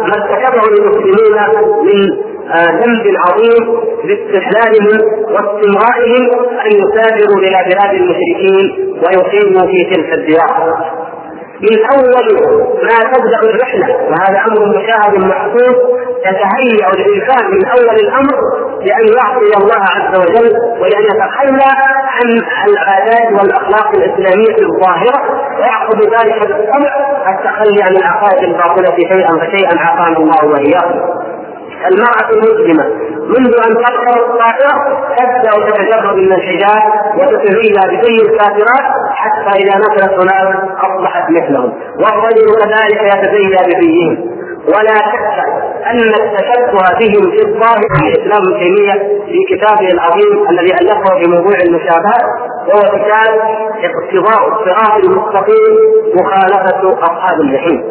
ما 0.09 0.15
ارتكبه 0.15 0.63
المسلمون 0.69 1.39
من 1.85 2.25
آه، 2.51 2.71
ذنب 2.71 3.17
عظيم 3.27 3.81
باستحلالهم 4.05 5.01
واستمرارهم 5.23 6.25
أن 6.61 6.71
يسافروا 6.73 7.39
إلى 7.39 7.65
بلاد 7.69 7.95
المشركين 7.95 8.95
ويقيموا 9.03 9.67
في 9.67 9.85
تلك 9.95 10.15
الديار. 10.19 10.85
من 11.61 11.85
أول 11.93 12.27
ما 12.83 13.13
تبدأ 13.13 13.51
الرحلة 13.51 13.97
وهذا 14.11 14.39
أمر 14.49 14.69
مشاهد 14.69 15.19
محسوس 15.19 15.77
يتهيأ 16.29 16.89
الانسان 16.97 17.51
من 17.51 17.67
أول 17.67 17.97
الأمر 18.05 18.35
لأن 18.87 19.07
يعصي 19.19 19.51
الله 19.63 19.83
عز 19.97 20.19
وجل 20.21 20.57
ولان 20.81 21.03
يتخلى 21.03 21.71
عن 22.17 22.29
العادات 22.69 23.41
والأخلاق 23.41 23.89
الإسلامية 23.97 24.57
الظاهرة 24.69 25.21
ويعقد 25.59 26.01
ذلك 26.03 26.39
بالطبع 26.49 26.93
التخلي 27.29 27.83
عن 27.83 27.97
العقائد 27.97 28.45
الباطلة 28.45 28.97
شيئا 28.97 29.31
فشيئا 29.41 29.81
عافانا 29.81 30.17
الله 30.17 30.45
وإياكم. 30.53 31.01
المرأة 31.93 32.31
المسلمة 32.33 32.85
منذ 33.29 33.55
أن 33.69 33.75
تركب 33.75 34.17
الطائرة 34.19 35.05
تبدأ 35.19 35.51
تتجرد 35.67 36.17
من 36.17 36.33
الحجاب 36.33 36.83
وتتزين 37.19 37.75
بزي 37.75 38.17
الكافرات 38.23 38.87
حتى 39.15 39.59
إذا 39.63 39.79
نزلت 39.79 40.13
هناك 40.21 40.57
أصبحت 40.79 41.31
مثلهم 41.31 41.73
والرجل 42.01 42.47
كذلك 42.61 43.03
يتزين 43.15 43.57
بزيهم 43.67 44.34
ولا 44.69 44.95
شك 44.95 45.45
أن 45.91 45.99
التشبه 45.99 46.99
بهم 47.01 47.31
في 47.31 47.47
الظاهر 47.47 47.83
في 47.99 48.09
الإسلام 48.09 48.43
ابن 48.43 48.59
تيميه 48.61 48.93
في 49.27 49.39
كتابه 49.57 49.89
العظيم 49.89 50.49
الذي 50.51 50.75
ألفه 50.75 51.15
في 51.23 51.31
موضوع 51.31 51.57
المشابهات 51.67 52.25
وهو 52.69 52.81
كتاب 52.99 53.41
اقتضاء 53.85 54.49
الصراط 54.49 55.05
المستقيم 55.05 55.75
مخالفة 56.15 56.99
أصحاب 57.03 57.41
الجحيم. 57.41 57.85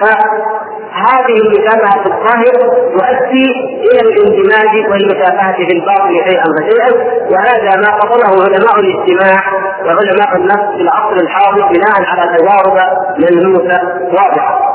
فهذه 0.00 1.34
المشابهة 1.44 2.02
في 2.02 2.06
الظاهر 2.08 2.52
تؤدي 2.98 3.50
إلى 3.90 4.00
الاندماج 4.00 4.90
والمشابهة 4.90 5.52
في 5.56 5.72
الباطن 5.72 6.14
شيئا 6.28 6.44
فشيئا 6.58 6.92
وهذا 7.30 7.76
ما 7.76 7.96
قصده 7.98 8.44
علماء 8.44 8.80
الاجتماع 8.80 9.42
وعلماء 9.84 10.36
النفس 10.36 10.76
في 10.76 10.82
العصر 10.82 11.16
الحاضر 11.22 11.68
بناء 11.72 12.02
على 12.08 12.38
تجارب 12.38 12.78
ملموسة 13.18 13.80
واضحة. 14.12 14.67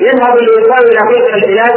يذهب 0.00 0.34
الانسان 0.36 0.82
إلى 0.90 1.14
تلك 1.14 1.34
البلاد 1.34 1.74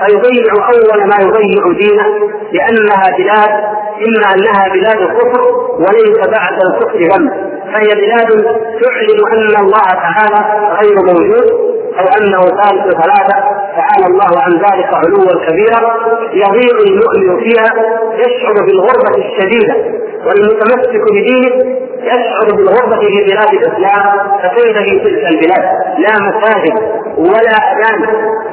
فيضيع 0.00 0.52
أول 0.68 1.08
ما 1.08 1.16
يضيع 1.20 1.62
دينه 1.80 2.06
لأنها 2.52 3.16
بلاد 3.18 3.50
اما 4.06 4.34
انها 4.34 4.68
بلاد 4.68 5.00
الكفر 5.02 5.42
وليس 5.78 6.18
بعد 6.18 6.58
الكفر 6.66 6.98
ذنب 6.98 7.30
فهي 7.72 7.88
بلاد 7.94 8.28
تعلن 8.82 9.26
أن 9.32 9.64
الله 9.64 9.88
تعالى 10.06 10.40
غير 10.80 10.96
موجود 11.06 11.72
أو 11.98 12.06
أنه 12.18 12.40
ثالث 12.40 12.94
ثلاثة 13.02 13.36
تعالى 13.76 14.06
الله 14.06 14.42
عن 14.42 14.52
ذلك 14.52 14.88
علوا 14.94 15.46
كبيرا 15.46 15.96
يضيع 16.32 16.76
المؤمن 16.86 17.40
فيها 17.44 17.66
يشعر 18.18 18.54
بالغربة 18.66 19.24
الشديدة 19.24 19.74
والمتمسك 20.26 21.02
بدينه 21.12 21.76
يشعر 22.04 22.56
بالغربة 22.56 22.96
في 23.00 23.24
بلاد 23.24 23.48
الإسلام 23.54 24.04
فكيف 24.42 24.76
في 24.78 24.98
تلك 25.04 25.24
البلاد؟ 25.32 25.64
لا 25.98 26.14
مساجد 26.28 26.74
ولا 27.18 27.56
أذان 27.72 28.00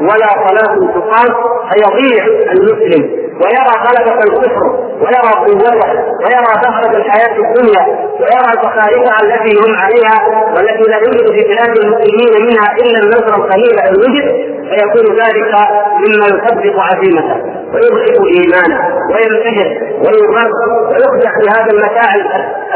ولا 0.01 0.47
صلاة 0.47 0.75
تقام 0.93 1.35
فيضيع 1.69 2.25
المسلم. 2.51 3.28
ويرى 3.41 3.73
غلبة 3.85 4.23
الكفر 4.23 4.65
ويرى 5.01 5.31
قوته 5.45 5.89
ويرى 6.23 6.51
زهرة 6.63 6.97
الحياة 6.97 7.35
الدنيا 7.37 7.83
ويرى 8.19 8.51
زخارفها 8.63 9.15
التي 9.23 9.53
هم 9.61 9.75
عليها 9.83 10.17
والتي 10.55 10.83
لا 10.91 10.97
يوجد 10.97 11.31
في 11.35 11.41
بلاد 11.47 11.77
المسلمين 11.77 12.31
منها 12.45 12.67
إلا 12.81 12.99
النصر 13.03 13.35
القليل 13.41 13.79
إن 13.79 13.95
وجد 13.95 14.27
فيكون 14.69 15.15
ذلك 15.15 15.53
مما 16.01 16.25
يثبت 16.25 16.75
عزيمته 16.79 17.35
ويضعف 17.73 18.17
إيمانه 18.37 18.79
وينتهر 19.13 19.67
ويغر 20.03 20.49
ويخدع 20.89 21.31
في 21.39 21.49
هذا 21.55 21.71
المتاع 21.71 22.09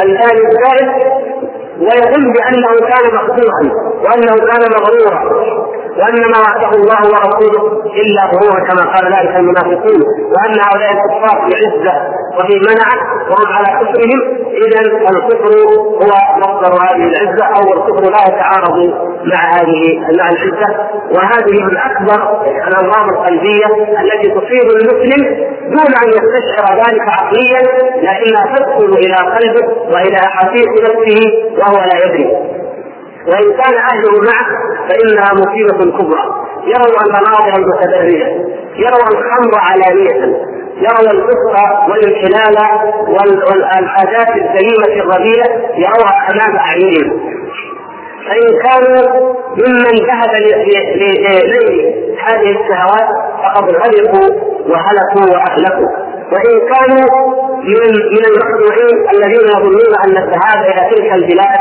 الآن 0.03 0.37
الزائد. 0.47 0.89
ويظن 1.85 2.33
بأنه 2.33 2.73
كان 2.91 3.15
مخدوعا 3.15 3.63
وأنه 4.03 4.35
كان 4.35 4.71
مغرورا 4.71 5.19
وأن 5.99 6.21
ما 6.31 6.39
وعده 6.39 6.69
الله 6.69 7.01
ورسوله 7.13 7.83
إلا 8.01 8.21
غرورا 8.31 8.59
كما 8.69 8.93
قال 8.93 9.05
ذلك 9.13 9.35
المنافقون 9.35 10.01
وأن 10.33 10.53
هؤلاء 10.65 10.91
الكفار 10.91 11.49
في 11.49 11.55
عزة 11.61 11.93
وفي 12.39 12.59
منعه 12.69 12.97
وهم 13.29 13.47
على 13.55 13.67
كفرهم. 13.85 14.43
اذا 14.53 14.81
الكفر 14.81 15.67
هو 16.01 16.11
مصدر 16.37 16.73
هذه 16.83 17.03
العزة 17.11 17.45
أو 17.45 17.73
الكفر 17.73 18.11
لا 18.11 18.21
يتعارض 18.27 18.77
مع 19.25 19.41
هذه 19.55 19.99
مع 19.99 20.29
العزة. 20.29 20.67
وهذه 21.15 21.63
من 21.63 21.77
أكبر 21.77 22.41
الامراض 22.67 23.09
القلبية 23.09 23.65
التي 24.01 24.29
تصيب 24.29 24.67
المسلم 24.71 25.21
دون 25.63 25.91
أن 26.03 26.07
يستشعر 26.09 26.75
ذلك 26.77 27.01
عقليا 27.17 27.61
لكنها 28.01 28.55
تدخل 28.55 28.93
إلى 28.97 29.15
قلبه 29.15 29.67
وإلى 29.93 30.17
احاسيس 30.17 30.67
نفسه 30.83 31.21
وهو 31.59 31.72
لا 31.77 32.05
يدري. 32.05 32.27
وإن 33.27 33.51
كان 33.61 33.73
أهله 33.91 34.21
معه 34.21 34.47
فإنها 34.89 35.33
مصيبة 35.33 35.97
كبرى. 35.97 36.25
يروا 36.67 37.01
المناظر 37.05 37.53
المتدرجه 37.59 38.27
يروا 38.75 39.07
الخمر 39.11 39.51
علانية. 39.71 40.37
يروا 40.77 41.11
الفسق 41.11 41.55
والانحلال 41.89 42.55
والعادات 43.09 44.29
السليمه 44.29 45.03
الرذيله 45.03 45.45
يروها 45.75 46.27
امام 46.31 46.57
أعينهم. 46.57 47.33
فإن 48.27 48.59
كانوا 48.63 49.33
ممن 49.57 50.05
ذهب 50.07 50.31
لنيل 50.35 51.93
هذه 52.27 52.51
الشهوات 52.51 53.09
فقد 53.43 53.63
غلقوا 53.69 54.29
وهلكوا 54.69 55.33
وأهلكوا. 55.35 55.87
وإن 56.31 56.59
كانوا 56.73 57.52
من 57.63 57.93
من 58.15 58.23
المخدوعين 58.31 59.09
الذين 59.15 59.47
يظنون 59.55 59.93
أن 60.05 60.17
الذهاب 60.17 60.65
إلى 60.65 60.89
تلك 60.95 61.13
البلاد 61.13 61.59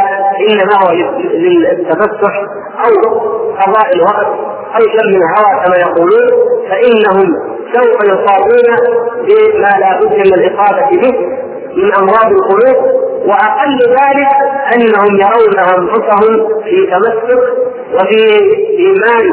إنما 0.50 0.74
هو 0.84 0.92
للتفسح 1.34 2.34
أو 2.84 3.10
قضاء 3.60 3.94
الوقت 3.96 4.26
أو 4.74 4.80
شم 4.80 5.08
الهوى 5.08 5.64
كما 5.64 5.76
يقولون 5.76 6.28
فإنهم 6.70 7.34
سوف 7.74 8.04
يصابون 8.04 8.76
بما 9.22 9.68
لا 9.80 10.00
بد 10.00 10.14
من 10.26 10.34
الإصابة 10.34 10.90
به 10.90 11.18
من 11.76 11.94
أمراض 11.94 12.32
القلوب 12.32 12.76
وأقل 13.26 13.78
ذلك 13.88 14.28
أنهم 14.74 15.20
يرون 15.20 15.58
أنفسهم 15.58 16.48
في 16.64 16.86
تمسك 16.86 17.38
وفي 17.94 18.40
إيمان 18.78 19.32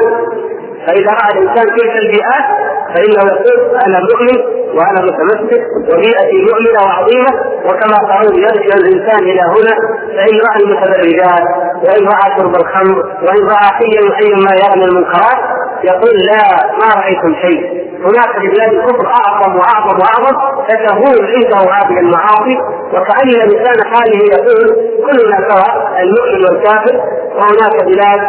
فإذا 0.86 1.10
رأى 1.10 1.30
الإنسان 1.38 1.66
تلك 1.76 1.92
البيئات 2.02 2.46
فإنه 2.94 3.32
يقول 3.32 3.76
أنا 3.86 4.00
مؤمن 4.00 4.60
وأنا 4.78 5.00
متمسك 5.02 5.62
وبيئتي 5.92 6.36
مؤمنة 6.50 6.80
وعظيمة 6.86 7.30
وكما 7.64 7.96
قالوا 8.12 8.38
يرجع 8.38 8.74
الإنسان 8.76 9.18
إلى 9.18 9.40
هنا 9.40 9.74
فإن 10.16 10.40
رأى 10.48 10.62
المتبرجات 10.64 11.44
وإن 11.84 12.04
رأى 12.08 12.36
شرب 12.38 12.56
الخمر 12.56 12.96
وإن 13.22 13.46
رأى 13.46 13.68
حيا 13.78 14.14
حيا 14.16 14.36
ما 14.36 14.52
يرى 14.62 14.76
من 14.76 14.84
المنكرات 14.84 15.40
يقول 15.84 16.10
لا 16.26 16.66
ما 16.80 17.00
رأيتم 17.02 17.34
شيء. 17.42 17.90
هناك 18.04 18.38
في 18.40 18.48
بلاد 18.48 18.72
الكفر 18.72 19.06
أعظم 19.06 19.56
وأعظم 19.56 19.98
وأعظم 20.00 20.64
فتهون 20.68 21.26
عنده 21.34 21.72
هذه 21.72 21.98
المعاصي 22.00 22.56
وكأن 22.92 23.28
لسان 23.28 23.78
حاله 23.92 24.20
يقول 24.32 24.76
كلنا 25.06 25.48
سواء 25.50 26.02
المؤمن 26.02 26.44
والكافر 26.48 27.00
وهناك 27.36 27.84
بلاد 27.84 28.20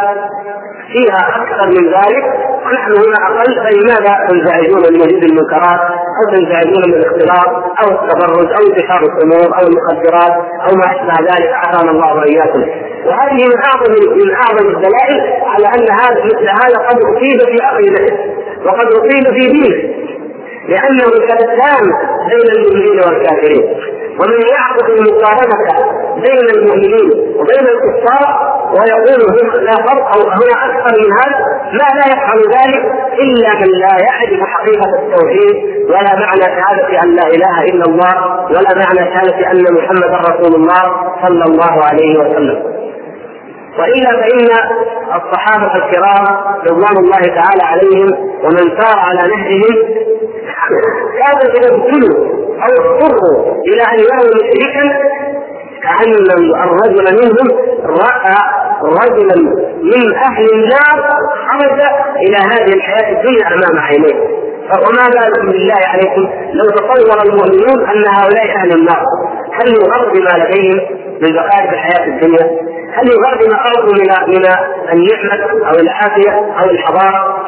فيها 0.92 1.20
أكثر 1.42 1.66
من 1.66 1.84
ذلك. 1.96 2.24
ونحن 2.66 2.92
هنا 2.92 3.18
أقل 3.28 3.54
فلماذا 3.64 4.12
تنزعجون 4.28 4.82
من 4.92 4.98
مزيد 5.00 5.24
المنكرات 5.30 5.80
أو 6.18 6.24
تنزعجون 6.34 6.82
من 6.88 6.94
الاختلاط 6.94 7.50
أو 7.82 7.88
التبرج 7.96 8.46
أو 8.56 8.62
انتشار 8.68 9.00
الأمور 9.10 9.48
أو 9.58 9.66
المخدرات 9.68 10.34
أو 10.66 10.76
ما 10.80 10.86
أشبه 10.94 11.16
ذلك. 11.30 11.50
عافانا 11.54 11.90
الله 11.90 12.14
وإياكم. 12.16 12.62
وهذه 13.06 13.34
من 13.34 13.58
اعظم 13.68 13.92
من 14.20 14.30
أعظم 14.34 14.66
الدلائل 14.74 15.20
على 15.52 15.66
أن 15.66 15.86
هذا 16.00 16.24
مثل 16.24 16.46
هذا 16.62 16.78
قد 16.88 16.98
اصيب 17.10 17.40
في 17.50 17.64
عقيدته 17.64 18.16
وقد 18.66 18.86
اصيب 18.86 19.24
في 19.36 19.46
دينه. 19.52 19.76
لأنه 20.68 21.04
شتان 21.28 21.84
بين 22.30 22.46
المؤمنين 22.56 23.00
والكافرين. 23.06 23.64
ومن 24.20 24.40
يعقد 24.54 24.90
المقارنة 24.90 25.56
بين 26.16 26.56
المؤمنين 26.56 27.10
وبين 27.36 27.66
الكفار 27.74 28.61
ويقول 28.76 29.64
لا 29.64 29.72
فرق 29.76 30.16
أو 30.16 30.20
هنا 30.28 30.54
أكثر 30.66 31.00
من 31.02 31.12
هذا 31.12 31.38
ما 31.72 31.88
لا 31.98 32.06
يفعل 32.12 32.38
ذلك 32.38 32.84
إلا 33.22 33.50
من 33.60 33.70
لا 33.70 33.96
يعرف 34.08 34.48
حقيقة 34.48 34.90
التوحيد 35.02 35.56
ولا 35.88 36.12
معنى 36.24 36.42
شهادة 36.42 37.02
أن 37.02 37.08
لا 37.14 37.26
إله 37.26 37.64
إلا 37.64 37.84
الله 37.84 38.36
ولا 38.50 38.70
معنى 38.84 39.10
شهادة 39.14 39.50
أن 39.50 39.64
محمدا 39.74 40.18
رسول 40.30 40.54
الله 40.54 40.82
صلى 41.22 41.44
الله 41.44 41.84
عليه 41.84 42.18
وسلم. 42.18 42.62
وإلا 43.78 44.10
فإن 44.10 44.48
الصحابة 45.14 45.74
الكرام 45.76 46.26
رضوان 46.70 46.96
الله 47.04 47.20
تعالى 47.20 47.62
عليهم 47.62 48.08
ومن 48.44 48.80
سار 48.80 48.98
على 48.98 49.28
نهجهم 49.28 50.02
كانوا 51.18 51.54
إذا 51.56 51.74
ابتلوا 51.74 52.26
أو 52.62 52.84
اضطروا 52.84 53.54
إلى 53.68 53.82
أن 53.82 53.98
يروا 53.98 54.34
مشركا 54.34 54.98
كأن 55.82 56.12
الرجل 56.64 57.04
منهم 57.22 57.58
رأى 57.84 58.36
رجلا 58.82 59.36
من 59.82 60.14
أهل 60.14 60.46
النار 60.54 61.08
خرج 61.48 61.80
إلى 62.16 62.36
هذه 62.36 62.74
الحياة 62.74 63.18
الدنيا 63.18 63.46
أمام 63.46 63.78
عينيه 63.78 64.42
وما 64.72 65.08
بالكم 65.08 65.48
بالله 65.48 65.80
عليكم 65.92 66.28
لو 66.52 66.70
تصور 66.70 67.22
المؤمنون 67.24 67.86
أن 67.88 68.04
هؤلاء 68.08 68.56
أهل 68.56 68.72
النار 68.72 69.04
هل 69.52 69.68
يغر 69.68 70.12
بما 70.12 70.44
لديهم 70.44 70.80
من 71.20 71.32
بقايا 71.32 71.72
الحياة 71.72 72.06
الدنيا؟ 72.06 72.72
هل 72.94 73.06
يغر 73.08 73.46
بما 73.46 73.58
أرضوا 73.66 73.94
من 73.94 74.34
من 74.34 74.46
النعمة 74.92 75.68
أو 75.68 75.74
العافية 75.80 76.30
أو 76.30 76.70
الحضارة؟ 76.70 77.42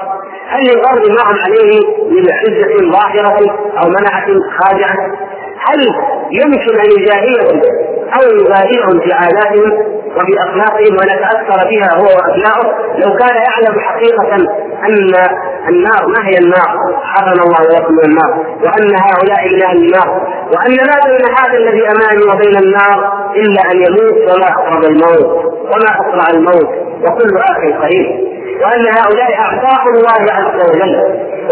هل 0.48 0.60
يغر 0.68 1.02
بما 1.06 1.22
هم 1.22 1.36
عليه 1.44 1.80
من 2.10 2.32
عزة 2.32 2.90
ظاهرة 2.92 3.38
أو 3.82 3.88
منعة 3.88 4.26
خادعة؟ 4.58 5.12
هل 5.68 5.80
يمكن 6.32 6.80
أن 6.80 6.90
يجاهلهم 7.00 7.62
أو 8.16 8.22
يباهيهم 8.40 9.00
في 9.00 9.12
عاداتهم 9.12 9.72
وفي 10.16 10.32
اخلاقهم 10.38 10.92
ونتاثر 10.94 11.68
بها 11.70 11.94
هو 11.96 12.04
وابنائه 12.16 12.84
لو 12.98 13.16
كان 13.16 13.36
يعلم 13.36 13.80
حقيقة 13.80 14.36
أن 14.84 15.14
النار 15.68 16.06
ما 16.06 16.28
هي 16.28 16.38
النار؟ 16.38 17.00
حرم 17.02 17.40
الله 17.46 17.78
لكم 17.78 17.94
النار. 18.06 18.46
وأن 18.64 18.96
هؤلاء 18.96 19.46
إلى 19.46 19.72
النار. 19.72 20.08
وأن 20.52 20.76
ما 20.90 20.96
بين 21.06 21.26
هذا 21.38 21.58
الذي 21.58 21.82
امامي 21.88 22.22
وبين 22.32 22.56
النار 22.64 23.28
إلا 23.36 23.62
أن 23.72 23.76
يموت 23.76 24.30
وما 24.30 24.48
اقرب 24.48 24.84
الموت 24.84 25.44
وما 25.44 25.90
أسرع 26.00 26.30
الموت. 26.34 26.68
وكل 27.04 27.36
اخر 27.36 27.72
قريب. 27.82 28.33
وأن 28.62 28.84
هؤلاء 28.98 29.34
اعداء 29.38 29.82
الله 29.94 30.32
عز 30.32 30.70
وجل 30.70 30.94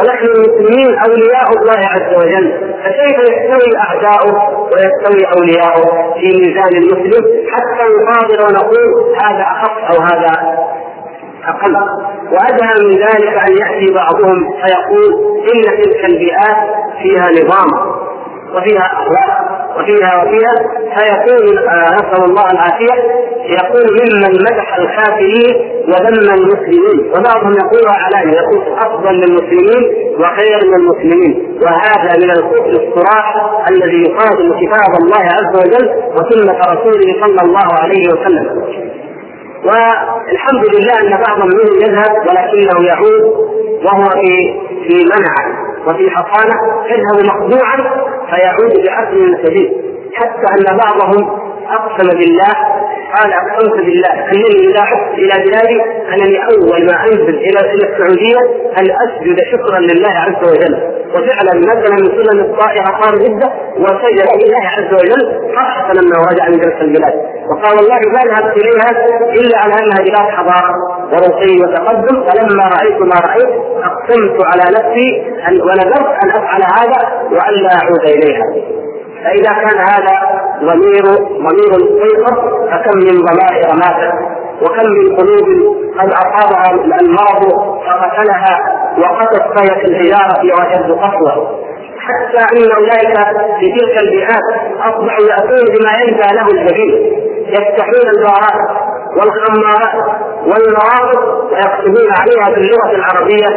ونحن 0.01 0.27
المسلمين 0.27 0.99
أولياء 0.99 1.49
الله 1.59 1.79
عز 1.95 2.15
وجل. 2.17 2.75
فكيف 2.85 3.19
يستوي 3.21 3.79
اعداؤه 3.79 4.61
ويستوي 4.73 5.27
اولياؤه 5.37 6.15
في 6.15 6.27
ميزان 6.27 6.77
المسلم 6.83 7.25
حتى 7.53 7.85
نقابل 7.97 8.45
ونقول 8.45 9.15
هذا 9.23 9.43
أخف 9.43 9.97
أو 9.97 10.03
هذا 10.03 10.33
أقل؟ 11.49 11.77
وأدهى 12.33 12.75
من 12.85 12.99
ذلك 12.99 13.37
أن 13.49 13.53
يأتي 13.61 13.95
بعضهم 13.95 14.53
فيقول 14.63 15.13
إن 15.55 15.63
تلك 15.83 16.05
البيئات 16.05 16.57
فيها 17.03 17.27
نظام 17.45 17.71
وفيها 18.57 18.83
أخلاق. 18.93 19.52
وفيها 19.77 20.23
وفيها 20.23 20.55
فيكون 20.97 21.59
آه، 21.69 21.95
نسأل 21.95 22.25
الله 22.25 22.51
العافية 22.53 22.95
يقول 23.59 23.85
ممن 24.01 24.33
مدح 24.49 24.79
الكافرين 24.79 25.83
وذم 25.89 26.31
المسلمين. 26.35 27.11
وبعضهم 27.13 27.53
يقول 27.53 27.83
علانية. 28.05 28.37
يقول 28.37 28.63
أفضل 28.79 29.15
للمسلمين 29.15 29.83
وخير 30.21 30.59
من 30.71 30.75
المسلمين 30.75 31.59
وهذا 31.63 32.17
من 32.19 32.31
الكفر 32.31 32.71
الصراح 32.71 33.35
الذي 33.71 34.03
يقابل 34.03 34.55
كتاب 34.61 34.93
الله 35.03 35.23
عز 35.37 35.57
وجل 35.67 35.89
وسنة 36.17 36.59
رسوله 36.73 37.27
صلى 37.27 37.41
الله 37.43 37.69
عليه 37.83 38.09
وسلم. 38.09 38.63
والحمد 39.65 40.65
لله 40.75 40.95
أن 41.03 41.23
بعضهم 41.27 41.49
منهم 41.49 41.77
يذهب 41.85 42.13
ولكنه 42.29 42.87
يعود 42.87 43.23
وهو 43.85 44.05
في 44.11 44.61
في 44.89 45.05
منع. 45.05 45.63
وفي 45.87 46.11
حصانه 46.11 46.61
يذهب 46.87 47.27
مخدوعا 47.27 47.77
فيعود 48.31 48.85
بعقل 48.85 49.39
شديد 49.47 49.73
حتى 50.15 50.47
أن 50.59 50.79
بعضهم 50.79 51.52
أقسم 51.79 52.09
بالله 52.19 52.53
قال 53.15 53.33
أقسمت 53.33 53.77
بالله 53.87 54.13
أنني 54.33 54.71
إذا 54.71 54.81
عدت 54.81 55.19
إلى 55.19 55.45
بلادي 55.45 55.81
أنني 56.13 56.39
أول 56.45 56.87
ما 56.87 57.05
أنزل 57.05 57.35
إلى 57.35 57.61
إلى 57.73 57.85
السعودية 57.89 58.41
أن 58.79 58.87
أسجد 59.05 59.39
شكرا 59.53 59.79
لله 59.81 60.11
عز 60.11 60.49
وجل. 60.51 60.75
وفعلا 61.15 61.53
نزل 61.55 61.93
من 61.93 62.07
سنن 62.23 62.41
الطائرة 62.41 62.91
قام 63.01 63.15
جدة 63.15 63.53
وسجد 63.79 64.29
لله 64.43 64.63
عز 64.77 64.93
وجل 64.95 65.23
خاصه 65.57 66.01
انه 66.01 66.19
رجع 66.33 66.49
من 66.49 66.61
تلك 66.61 66.81
البلاد. 66.81 67.15
وقال 67.51 67.77
والله 67.77 68.01
ما 68.15 68.21
ذهبت 68.31 68.57
إليها 68.57 68.91
إلا 69.41 69.59
على 69.59 69.75
انها 69.75 69.99
بلاد 69.99 70.29
حضارة 70.37 70.75
ورقي 71.13 71.61
وتقدم. 71.61 72.17
فلما 72.27 72.65
رأيت 72.77 73.01
ما 73.01 73.19
رأيت 73.29 73.53
أقسمت 73.85 74.37
على 74.47 74.65
نفسي 74.77 75.09
أن 75.49 75.61
ونذرت 75.61 76.25
أن 76.25 76.31
أفعل 76.31 76.63
هذا 76.79 77.29
والا 77.31 77.71
أعود 77.83 78.05
إليها. 78.17 78.47
فإذا 79.25 79.53
كان 79.63 79.79
هذا 79.79 80.17
ضمير 80.61 81.03
ضمير 81.47 81.71
السيطر 81.77 82.35
فكم 82.71 82.99
من 82.99 83.25
ضمائر 83.25 83.75
ماتت 83.75 84.15
وكم 84.63 84.89
من 84.91 85.17
قلوب 85.17 85.47
قد 85.99 86.13
أصابها 86.13 86.71
المرض 87.01 87.53
فقتلها 87.87 88.59
وقد 88.99 89.29
فيت 89.59 89.85
الحجارة 89.85 90.55
وأشد 90.55 90.91
قسوة 90.91 91.59
حتى 91.99 92.57
إن 92.57 92.71
اولئك 92.73 93.19
في 93.61 93.73
تلك 93.79 94.03
البيئات 94.03 94.43
أصبحوا 94.81 95.27
يأتون 95.31 95.65
بما 95.75 95.93
ينفع 96.03 96.33
له 96.35 96.47
الجبين 96.47 97.13
يفتحون 97.49 98.07
البارات 98.17 98.92
والخمارات 99.17 99.95
والمرافق 100.47 101.43
ويكتبون 101.53 102.11
عليها 102.21 102.55
باللغة 102.55 102.91
العربية 102.91 103.49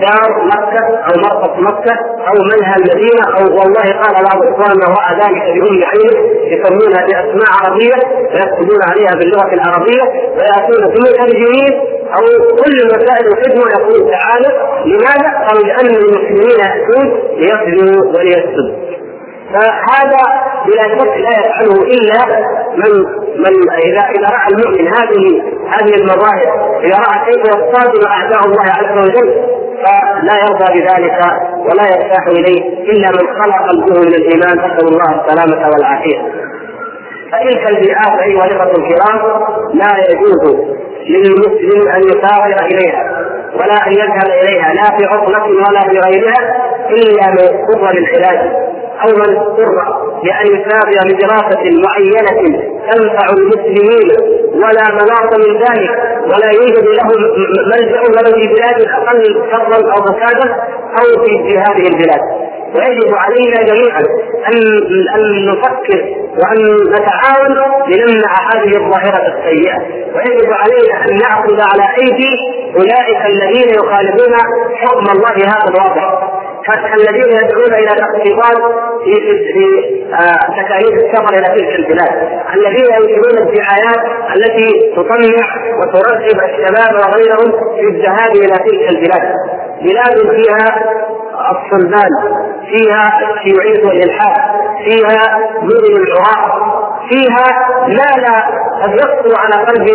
دار 0.00 0.44
مكة 0.44 0.84
أو 1.08 1.20
مرقص 1.24 1.58
مكة 1.58 1.94
أو 2.28 2.34
منهى 2.52 2.74
المدينة 2.76 3.24
أو 3.36 3.42
والله 3.58 3.86
قال 4.02 4.14
بعض 4.24 4.42
إخواننا 4.42 4.86
راى 4.86 5.14
ذلك 5.22 5.44
بام 5.62 5.80
عينه 5.92 6.18
يسمونها 6.52 7.06
بأسماء 7.06 7.48
عربية 7.62 7.98
ويكتبون 8.32 8.80
عليها 8.90 9.12
باللغة 9.18 9.54
العربية 9.54 10.02
ويأتون 10.36 10.82
بمترجمين 10.94 11.94
أو 12.16 12.24
كل 12.64 12.86
مسائل 12.86 13.26
الخدمه 13.26 13.64
يقول 13.78 14.10
تعالى 14.10 14.48
لماذا؟ 14.86 15.46
قالوا 15.48 15.66
لأن 15.66 15.86
المسلمين 15.96 16.58
يأتون 16.64 17.22
ليخدموا 17.36 18.12
وليسلموا 18.14 18.93
فهذا 19.54 20.22
بلا 20.66 20.82
شك 20.82 21.16
لا 21.16 21.30
يفعله 21.40 21.82
إلا 21.82 22.24
من 22.76 22.92
من 23.38 23.70
اذا 23.84 24.00
إذا 24.16 24.28
رأى 24.36 24.48
المؤمن 24.52 24.86
هذه 24.88 25.42
هذه 25.68 25.94
المظاهر 26.00 26.78
إذا 26.84 26.96
رأى 26.96 27.24
كيف 27.32 27.42
يصطادم 27.46 28.06
أعداء 28.08 28.40
الله 28.46 28.62
عز 28.62 28.98
وجل 29.08 29.34
فلا 29.84 30.34
يرضى 30.42 30.80
بذلك 30.80 31.18
ولا 31.58 31.82
يرتاح 31.84 32.26
إليه 32.26 32.62
إلا 32.92 33.08
من 33.10 33.42
خلق 33.42 33.68
قلبه 33.68 34.00
من 34.00 34.14
الإيمان 34.14 34.58
نسأل 34.58 34.88
الله 34.88 35.20
السلامة 35.24 35.70
والعافية. 35.70 36.18
فتلك 37.32 37.70
البيئات 37.70 38.20
أيها 38.22 38.44
الإخوة 38.44 38.70
الكرام 38.70 39.18
لا 39.74 39.90
يجوز 40.10 40.56
للمسلم 41.06 41.88
ان 41.88 42.00
يسافر 42.00 42.66
إليها 42.66 43.24
ولا 43.54 43.86
أن 43.86 43.92
يذهب 43.92 44.26
إليها 44.42 44.74
لا 44.74 44.96
في 44.98 45.04
عطلة 45.06 45.44
ولا 45.44 45.80
في 45.80 45.98
غيرها 45.98 46.64
إلا 46.90 47.30
من 47.30 47.64
قبل 47.66 47.98
العلاج. 47.98 48.73
أو 49.02 49.08
من 49.16 49.36
اضطر 49.36 49.74
بان 50.24 50.46
يسافر 50.46 51.08
لدراسه 51.08 51.62
معينة 51.86 52.58
تنفع 52.90 53.26
المسلمين 53.30 54.08
ولا 54.54 54.84
مناط 54.94 55.38
من 55.46 55.54
ذلك 55.58 55.90
ولا 56.26 56.50
يوجد 56.52 56.84
له 56.88 57.08
ملجا 57.66 58.00
ولو 58.00 58.40
في 58.40 58.46
بلاد 58.48 58.88
أقل 58.88 59.22
شرا 59.50 59.92
أو 59.92 60.04
فسادا 60.04 60.54
أو 60.98 61.24
في 61.24 61.58
هذه 61.58 61.86
البلاد. 61.88 62.20
ويجب 62.74 63.14
علينا 63.14 63.62
جميعا 63.62 64.00
أن 64.52 64.58
أن 65.14 65.46
نفكر 65.46 66.00
وأن 66.38 66.84
نتعاون 66.90 67.56
لنمنع 67.88 68.32
هذه 68.54 68.76
الظاهرة 68.76 69.34
السيئة. 69.34 69.78
ويجب 70.14 70.52
علينا 70.52 71.04
أن 71.04 71.18
ناخذ 71.18 71.60
على 71.72 71.84
أيدي 72.02 72.36
أولئك 72.76 73.26
الذين 73.26 73.68
يخالفون 73.74 74.34
حكم 74.76 75.06
الله 75.16 75.36
هذا 75.46 75.68
الواضح 75.68 76.30
كالذين 76.66 77.32
يدعون 77.32 77.74
إلى 77.74 77.90
الاقتضاد 77.96 78.58
في 79.04 79.14
في 79.54 79.94
آه، 80.14 80.62
تكاليف 80.62 80.94
السفر 81.04 81.34
إلى 81.38 81.46
تلك 81.60 81.74
البلاد، 81.78 82.28
الذين 82.54 82.84
ينشرون 82.84 83.48
الدعايات 83.48 84.02
التي 84.36 84.92
تطمع 84.96 85.46
وترغب 85.78 86.40
الشباب 86.50 86.94
وغيرهم 86.94 87.74
في 87.76 87.86
الذهاب 87.88 88.30
إلى 88.36 88.54
تلك 88.66 88.88
البلاد، 88.90 89.34
بلاد 89.84 90.30
فيها 90.36 90.68
الصلبان 91.50 92.10
فيها 92.70 93.20
الشيوعية 93.34 93.86
والإلحاد 93.86 94.36
فيها 94.84 95.38
مدن 95.62 95.96
العراق 96.02 96.74
فيها 97.10 97.46
ما 97.88 98.22
لا 98.22 98.36
قد 98.82 98.94
يخطر 98.94 99.40
على 99.40 99.64
قلب 99.66 99.88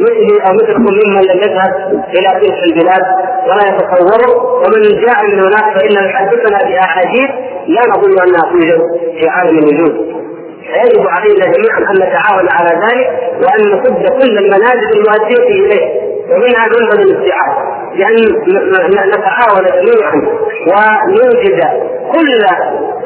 مثلي 0.00 0.42
أو 0.48 0.54
مثلكم 0.54 0.82
ممن 0.82 1.22
لم 1.22 1.36
يذهب 1.38 2.04
إلى 2.16 2.40
تلك 2.40 2.58
البلاد 2.68 3.02
ولا 3.48 3.62
يتصور 3.68 4.36
ومن 4.46 4.82
جاء 5.06 5.24
من 5.26 5.40
هناك 5.40 5.78
فانه 5.78 6.06
يحدثنا 6.10 6.58
بأحاديث 6.68 7.30
لا 7.66 7.80
نظن 7.90 8.22
أنها 8.22 8.50
توجد 8.52 8.80
في 9.20 9.28
عالم 9.28 9.58
الوجود. 9.58 10.18
فيجب 10.72 11.06
علينا 11.08 11.44
جميعا 11.44 11.78
أن 11.90 11.96
نتعاون 11.96 12.48
على 12.50 12.70
ذلك 12.84 13.06
وأن 13.42 13.60
نسد 13.74 14.08
كل 14.22 14.38
المنازل 14.38 14.88
المؤدية 14.96 15.48
إليه. 15.48 16.08
ومنها 16.30 16.66
منبذ 16.66 17.00
الاستيعاب 17.00 17.56
بان 17.94 18.14
نتعاون 19.08 19.64
جميعا 19.64 20.38
ونوجد 20.66 21.60
كل 22.12 22.44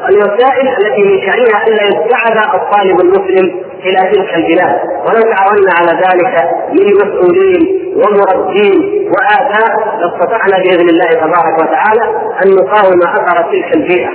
الوسائل 0.09 0.67
التي 0.67 1.01
من 1.01 1.21
شأنها 1.21 1.67
الا 1.67 1.83
يبتعد 1.83 2.37
الطالب 2.55 2.99
المسلم 3.01 3.61
إلى 3.85 4.11
تلك 4.11 4.33
البلاد. 4.35 4.75
ولو 5.05 5.21
تعاوننا 5.33 5.71
على 5.79 5.91
ذلك 6.05 6.35
من 6.69 6.85
مسؤولين 7.01 7.61
ومربين 7.95 9.09
وآباء 9.13 9.71
لاستطعنا 10.01 10.57
بإذن 10.63 10.89
الله 10.89 11.09
تبارك 11.25 11.55
وتعالى 11.61 12.03
أن 12.45 12.49
نقاوم 12.59 12.99
أثر 13.17 13.51
تلك 13.51 13.75
البيئة. 13.75 14.09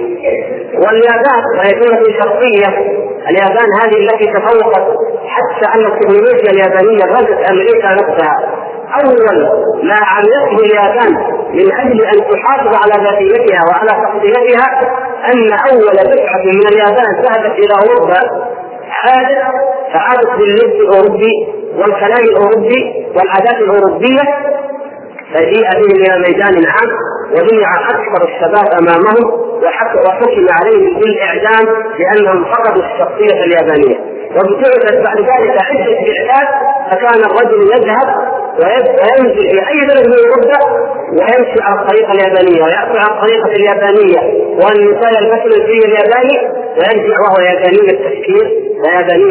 واليابان 0.82 1.42
وهي 1.58 1.72
دولة 1.80 2.02
شرقية. 2.20 2.68
اليابان 3.30 3.68
هذه 3.82 3.96
التي 4.04 4.26
تفوقت 4.32 4.86
حتى 5.34 5.78
أن 5.78 5.86
التكنولوجيا 5.86 6.50
اليابانيه 6.50 7.04
غزت 7.14 7.50
أمريكا 7.50 7.88
نفسها. 7.94 8.58
اول 9.04 9.38
ما 9.82 9.96
عملته 10.12 10.64
اليابان 10.66 11.14
من 11.52 11.72
أجل 11.72 12.04
أن 12.04 12.18
تحافظ 12.30 12.76
على 12.82 13.04
ذاتيتها 13.04 13.60
وعلى 13.70 13.88
شخصيتها 13.88 14.80
أن 15.32 15.50
أول 15.72 15.96
دفعة 16.14 16.42
من 16.44 16.66
اليابان 16.72 17.22
ذهبت 17.22 17.58
إلى 17.58 17.74
أوروبا 17.82 18.47
عادت 19.04 19.42
فعادت 19.92 20.30
باللبس 20.38 20.80
الأوروبي 20.80 21.32
والكلام 21.78 22.24
الأوروبي 22.24 23.06
والعادات 23.16 23.56
الأوروبية 23.56 24.22
فجيء 25.34 25.68
بهم 25.70 26.02
إلى 26.02 26.18
ميدان 26.28 26.66
عام 26.66 26.90
وجمع 27.32 27.80
أكثر 27.90 28.28
الشباب 28.28 28.66
أمامهم 28.80 29.48
وحكم 29.62 30.46
عليهم 30.60 31.00
بالاعدام 31.00 31.66
لانهم 31.98 32.44
فقدوا 32.44 32.82
الشخصية 32.82 33.44
اليابانية. 33.44 34.18
وابتعدت 34.36 35.04
بعد 35.04 35.18
ذلك 35.18 35.62
عدة 35.62 35.94
بعثات 35.94 36.48
فكان 36.90 37.20
الرجل 37.24 37.62
يذهب 37.62 38.08
وينزل 38.58 39.34
في 39.50 39.68
أي 39.68 39.86
بلد 39.86 40.06
من 40.06 40.16
أوروبا 40.28 40.88
ويمشي 41.12 41.58
على 41.62 41.80
الطريقة 41.80 42.12
اليابانية 42.12 42.62
ويأكل 42.64 42.98
على 42.98 43.10
الطريقة 43.16 43.46
اليابانية. 43.56 44.20
والمثال 44.60 45.12
الفصل 45.22 45.60
الفي 45.60 45.78
الياباني 45.88 46.38
ويرجع 46.78 47.16
وهو 47.20 47.38
ياباني 47.48 47.90
التفكير 47.92 48.46
وياباني 48.82 49.24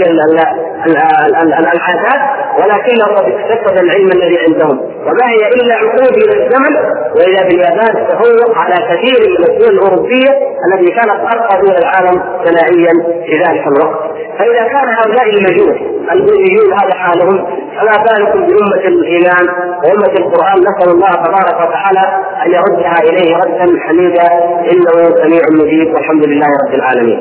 العادات 1.74 2.22
ولكنه 2.60 3.06
قد 3.06 3.26
اكتسب 3.32 3.78
العلم 3.84 4.10
الذي 4.16 4.38
عندهم. 4.48 4.78
وما 5.06 5.26
هي 5.30 5.48
إلا 5.62 5.74
عقود 5.76 6.18
من 6.18 6.30
الزمن 6.42 6.76
واذا 7.16 7.44
باليابان 7.48 8.08
تفوق 8.10 8.58
على 8.58 8.76
كثير 8.90 9.30
من 9.40 9.44
الدول 9.50 9.74
الأوروبية 9.74 10.32
التي 10.68 10.92
كانت 10.94 11.20
أرقى 11.34 11.62
دول 11.62 11.76
العالم 11.78 12.22
صناعيا 12.46 12.94
في 13.26 13.32
ذلك 13.38 13.68
الوقت. 13.68 14.00
فإذا 14.40 14.64
كان 14.68 14.88
هؤلاء 15.00 15.30
المجوس 15.30 15.78
البوذيون 16.12 16.74
هذا 16.74 16.94
حالهم 16.94 17.46
فما 17.78 18.04
بالكم 18.04 18.40
بأمة 18.48 18.88
الإيمان 18.88 19.48
وأمة 19.84 20.14
القرآن 20.20 20.60
نسأل 20.60 20.92
الله 20.92 21.12
تبارك 21.12 21.67
وتعالى 21.68 22.24
أن 22.46 22.52
يردها 22.52 22.96
إليه 23.10 23.38
ردا 23.38 23.80
حميدا 23.80 24.28
إنه 24.72 25.16
سميع 25.24 25.42
مجيب 25.52 25.94
والحمد 25.94 26.26
لله 26.28 26.46
رب 26.68 26.76
العالمين. 26.76 27.20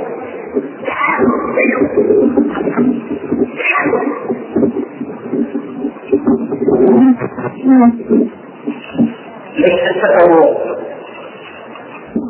ليس 9.58 9.80
السبب 9.90 10.56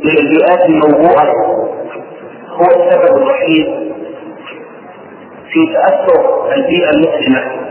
للبيئات 0.05 0.61
الموضوعه 0.69 1.33
هو 2.49 2.65
السبب 2.65 3.17
الوحيد 3.17 3.67
في 5.53 5.67
تأثر 5.73 6.53
البيئة 6.55 6.91
المسلمة 6.91 7.67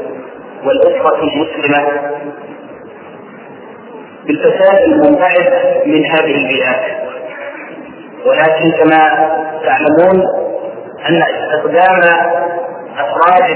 والأسرة 0.66 1.20
المسلمة 1.24 2.12
بالفساد 4.28 4.80
المنبعث 4.88 5.48
من 5.86 6.06
هذه 6.06 6.36
البيئات 6.36 7.06
ولكن 8.26 8.72
كما 8.84 9.30
تعلمون 9.66 10.24
أن 11.10 11.22
استخدام 11.24 12.02
أفراد 12.98 13.56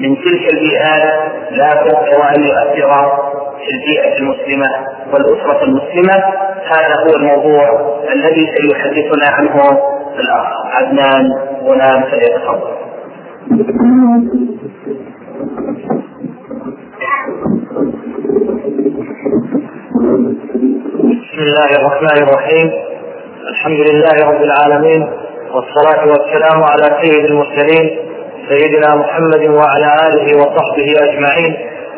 من 0.00 0.16
تلك 0.16 0.52
البيئات 0.52 1.32
لا 1.50 1.84
بد 1.84 2.18
وأن 2.18 2.44
يؤثر 2.44 3.18
في 3.58 3.70
البيئة 3.74 4.18
المسلمة 4.18 4.68
والأسرة 5.12 5.64
المسلمة 5.64 6.24
هذا 6.66 6.94
هو 7.06 7.16
الموضوع 7.16 7.92
الذي 8.12 8.46
سيحدثنا 8.56 9.26
عنه 9.30 9.78
الأخ 10.18 10.46
عدنان 10.74 11.24
غلام 11.64 12.02
فليتفضل. 12.02 12.72
بسم 18.62 18.70
الله 21.38 21.70
الرحمن 21.78 22.18
الرحيم. 22.22 22.68
الحمد 23.50 23.80
لله 23.90 24.16
رب 24.30 24.42
العالمين 24.42 25.02
والصلاة 25.54 26.02
والسلام 26.06 26.62
على 26.62 26.86
سيد 27.02 27.24
المرسلين 27.24 27.98
سيدنا 28.48 28.94
محمد 28.94 29.48
وعلى 29.48 29.88
آله 30.06 30.36
وصحبه 30.36 30.88
أجمعين. 31.02 31.52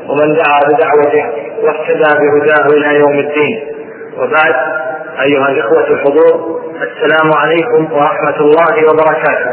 ومن 0.09 0.29
دعا 0.35 0.61
بدعوته 0.69 1.25
واهتدى 1.63 2.11
بهداه 2.21 2.67
إلى 2.67 2.99
يوم 3.01 3.19
الدين. 3.19 3.55
وبعد 4.19 4.55
أيها 5.23 5.49
الإخوة 5.49 5.87
الحضور 5.91 6.61
السلام 6.83 7.33
عليكم 7.37 7.93
ورحمة 7.93 8.37
الله 8.41 8.75
وبركاته. 8.89 9.51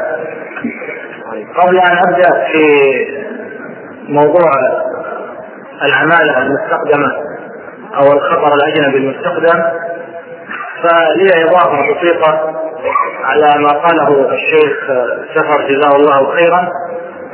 قبل 1.59 1.77
أن 1.79 1.97
أبدأ 2.07 2.31
في 2.51 2.63
موضوع 4.09 4.51
العمالة 5.83 6.37
المستخدمة 6.37 7.11
أو 7.97 8.11
الخطر 8.13 8.53
الأجنبي 8.55 8.97
المستخدم 8.97 9.63
فلي 10.83 11.43
إضافة 11.43 11.93
بسيطة 11.93 12.55
على 13.23 13.63
ما 13.63 13.69
قاله 13.69 14.33
الشيخ 14.33 14.77
سفر 15.35 15.67
جزاه 15.67 15.95
الله 15.95 16.31
خيرا 16.35 16.69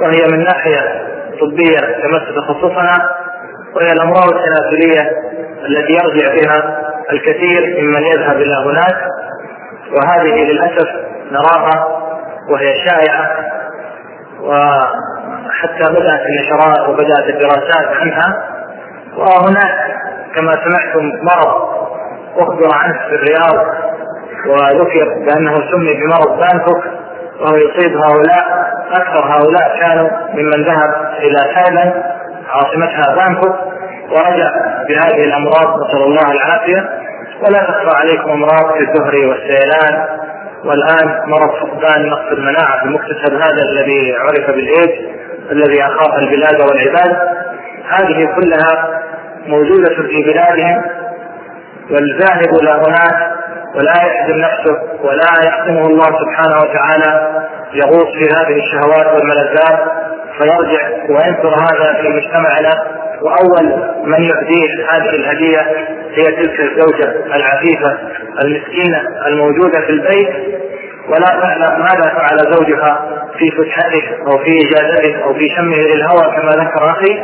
وهي 0.02 0.28
من 0.32 0.44
ناحية 0.44 1.08
طبية 1.42 1.80
تمس 1.80 2.36
تخصصنا 2.36 3.10
وهي 3.76 3.92
الأمراض 3.92 4.34
التناسليه 4.34 5.12
التي 5.66 5.94
يرجع 5.94 6.32
فيها 6.36 6.84
الكثير 7.12 7.82
ممن 7.82 8.04
يذهب 8.04 8.36
إلى 8.36 8.56
هناك 8.66 8.98
وهذه 9.92 10.44
للأسف 10.52 10.88
نراها 11.32 11.88
وهي 12.50 12.74
شائعة 12.86 13.30
وحتى 15.58 15.94
بدأت 15.94 16.22
النشرات 16.26 16.90
وبدأت 16.90 17.30
الدراسات 17.30 17.88
عنها. 18.02 18.58
وهناك 19.18 19.78
كما 20.36 20.52
سمعتم 20.52 21.12
مرض 21.24 21.78
أخبر 22.38 22.70
عنه 22.74 23.00
في 23.10 23.16
الرياض 23.16 23.66
وذكر 24.48 25.26
بأنه 25.26 25.54
سمي 25.54 25.94
بمرض 25.94 26.40
بانكوك 26.40 26.84
وهو 27.40 27.56
يصيب 27.56 27.98
هؤلاء 27.98 28.68
أكثر 28.92 29.26
هؤلاء 29.26 29.80
كانوا 29.80 30.10
ممن 30.34 30.64
ذهب 30.66 31.14
إلى 31.20 31.54
تايلاند 31.54 32.04
عاصمتها 32.50 33.16
بانكوك 33.16 33.56
ورجع 34.12 34.52
بهذه 34.90 35.24
الأمراض 35.24 35.80
نسأل 35.80 36.04
الله 36.04 36.32
العافية. 36.32 36.90
ولا 37.42 37.60
تخفى 37.60 37.98
عليكم 37.98 38.32
أمراض 38.32 38.74
كالزهري 38.74 39.26
والسيلان. 39.26 40.08
والآن 40.66 41.22
مرض 41.28 41.50
فقدان 41.50 42.10
نقص 42.10 42.32
المناعة 42.32 42.84
المكتسب 42.84 43.34
هذا 43.34 43.64
الذي 43.72 44.16
عرف 44.16 44.48
بالإيدز. 44.48 45.27
الذي 45.52 45.84
أخاف 45.84 46.20
البلاد 46.20 46.62
والعباد 46.62 47.18
هذه 47.90 48.36
كلها 48.36 49.02
موجودة 49.48 49.90
في 49.96 50.24
بلادهم 50.24 50.82
والذاهب 51.92 52.54
إلى 52.62 52.70
هناك 52.70 53.32
ولا 53.76 53.92
يحزن 53.92 54.42
نفسه 54.42 54.78
ولا 55.04 55.46
يحكمه 55.46 55.88
الله 55.88 56.06
سبحانه 56.06 56.62
وتعالى 56.62 57.42
يغوص 57.74 58.08
في 58.14 58.26
هذه 58.26 58.58
الشهوات 58.60 59.08
والملذات 59.08 59.80
فيرجع 60.38 60.90
وينشر 61.10 61.56
هذا 61.56 62.02
في 62.02 62.10
مجتمعنا 62.10 62.84
وأول 63.22 63.66
من 64.04 64.24
يهديه 64.24 64.90
هذه 64.92 65.10
الهدية 65.10 65.62
هي 66.14 66.24
تلك 66.26 66.60
الزوجة 66.60 67.36
العفيفة 67.36 67.98
المسكينة 68.42 69.02
الموجودة 69.28 69.80
في 69.80 69.90
البيت 69.90 70.30
ولا 71.10 71.26
تعلم 71.26 71.80
ماذا 71.80 72.14
فعل 72.16 72.54
زوجها 72.54 73.06
في 73.38 73.52
فسحته 73.52 74.04
أو 74.28 74.38
في 74.38 74.60
إجازته 74.68 75.24
أو 75.24 75.34
في 75.34 75.50
شمه 75.58 75.78
للهوى 75.78 76.36
كما 76.36 76.52
ذكر 76.52 76.92
أخي؟ 76.92 77.24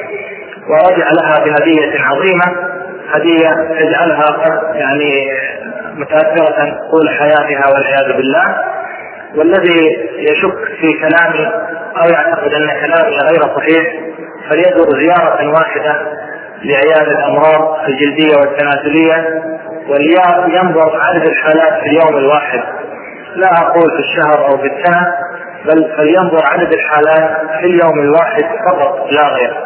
ورجع 0.69 1.07
لها 1.11 1.45
بهدية 1.45 1.99
عظيمة 1.99 2.45
هدية 3.11 3.49
تجعلها 3.49 4.61
يعني 4.73 5.31
متأثرة 5.95 6.79
طول 6.91 7.09
حياتها 7.19 7.73
والعياذ 7.73 8.17
بالله. 8.17 8.55
والذي 9.35 10.09
يشك 10.17 10.57
في 10.79 10.93
كلامي 10.93 11.47
أو 12.01 12.09
يعتقد 12.09 12.53
أن 12.53 12.67
كلامي 12.67 13.17
غير 13.17 13.41
صحيح 13.55 13.93
فليزر 14.49 14.99
زيارة 14.99 15.51
واحدة 15.53 15.95
لعيادة 16.63 17.11
الأمراض 17.11 17.77
الجلدية 17.87 18.35
والتناسليه 18.35 19.43
ولينظر 19.89 21.01
عدد 21.07 21.25
الحالات 21.27 21.83
في 21.83 21.89
اليوم 21.89 22.17
الواحد. 22.17 22.59
لا 23.35 23.53
أقول 23.57 23.91
في 23.91 23.99
الشهر 23.99 24.47
أو 24.47 24.57
في 24.57 24.65
السنة 24.67 25.13
بل 25.65 25.93
فلينظر 25.97 26.45
عدد 26.51 26.73
الحالات 26.73 27.37
في 27.59 27.65
اليوم 27.65 27.99
الواحد 27.99 28.43
فقط 28.69 29.11
لا 29.11 29.27
غير 29.27 29.63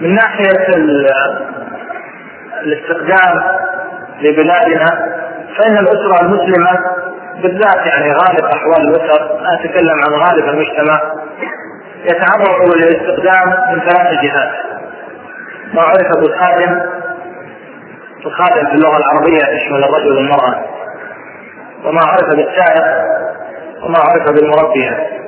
من 0.00 0.14
ناحية 0.14 0.66
الاستخدام 2.62 3.42
لبلادنا 4.20 4.86
فإن 5.58 5.78
الأسرة 5.78 6.20
المسلمة 6.22 6.80
بالذات 7.42 7.86
يعني 7.86 8.12
غالب 8.12 8.44
أحوال 8.44 8.88
الأسر 8.88 9.40
أتكلم 9.54 9.94
عن 10.06 10.12
غالب 10.20 10.48
المجتمع 10.48 11.00
يتعرض 12.04 12.74
للاستخدام 12.76 13.48
من 13.72 13.80
ثلاث 13.80 14.20
جهات. 14.22 14.52
ما 15.74 15.82
عرف 15.82 16.16
بالخادم 16.16 16.80
الخادم؟ 18.26 18.66
في 18.66 18.74
اللغة 18.74 18.96
العربية 18.96 19.56
يشمل 19.56 19.84
الرجل 19.84 20.16
والمرأة 20.16 20.64
وما 21.84 22.00
عرف 22.04 22.28
بالسائق 22.36 22.84
وما 23.82 23.98
عرف 23.98 24.32
بالمربية. 24.32 25.18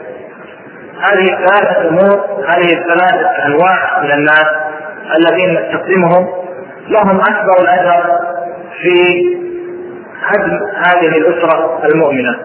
هذه 1.00 1.32
الثلاثة 1.32 1.88
أمور 1.88 2.44
هذه 2.48 2.78
الثلاثة 2.78 3.46
أنواع 3.46 4.02
من 4.02 4.12
الناس 4.12 4.46
الذين 5.16 5.50
نستخدمهم. 5.50 6.40
لهم 6.88 7.20
أكبر 7.20 7.60
الأثر 7.60 8.18
في 8.82 9.22
هدم 10.22 10.58
هذه 10.76 11.18
الأسرة 11.18 11.80
المؤمنة. 11.84 12.38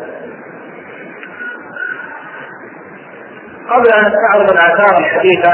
قبل 3.69 3.89
أن 3.93 4.05
أستعرض 4.05 4.51
الآثار 4.51 4.97
الحديثة 4.97 5.53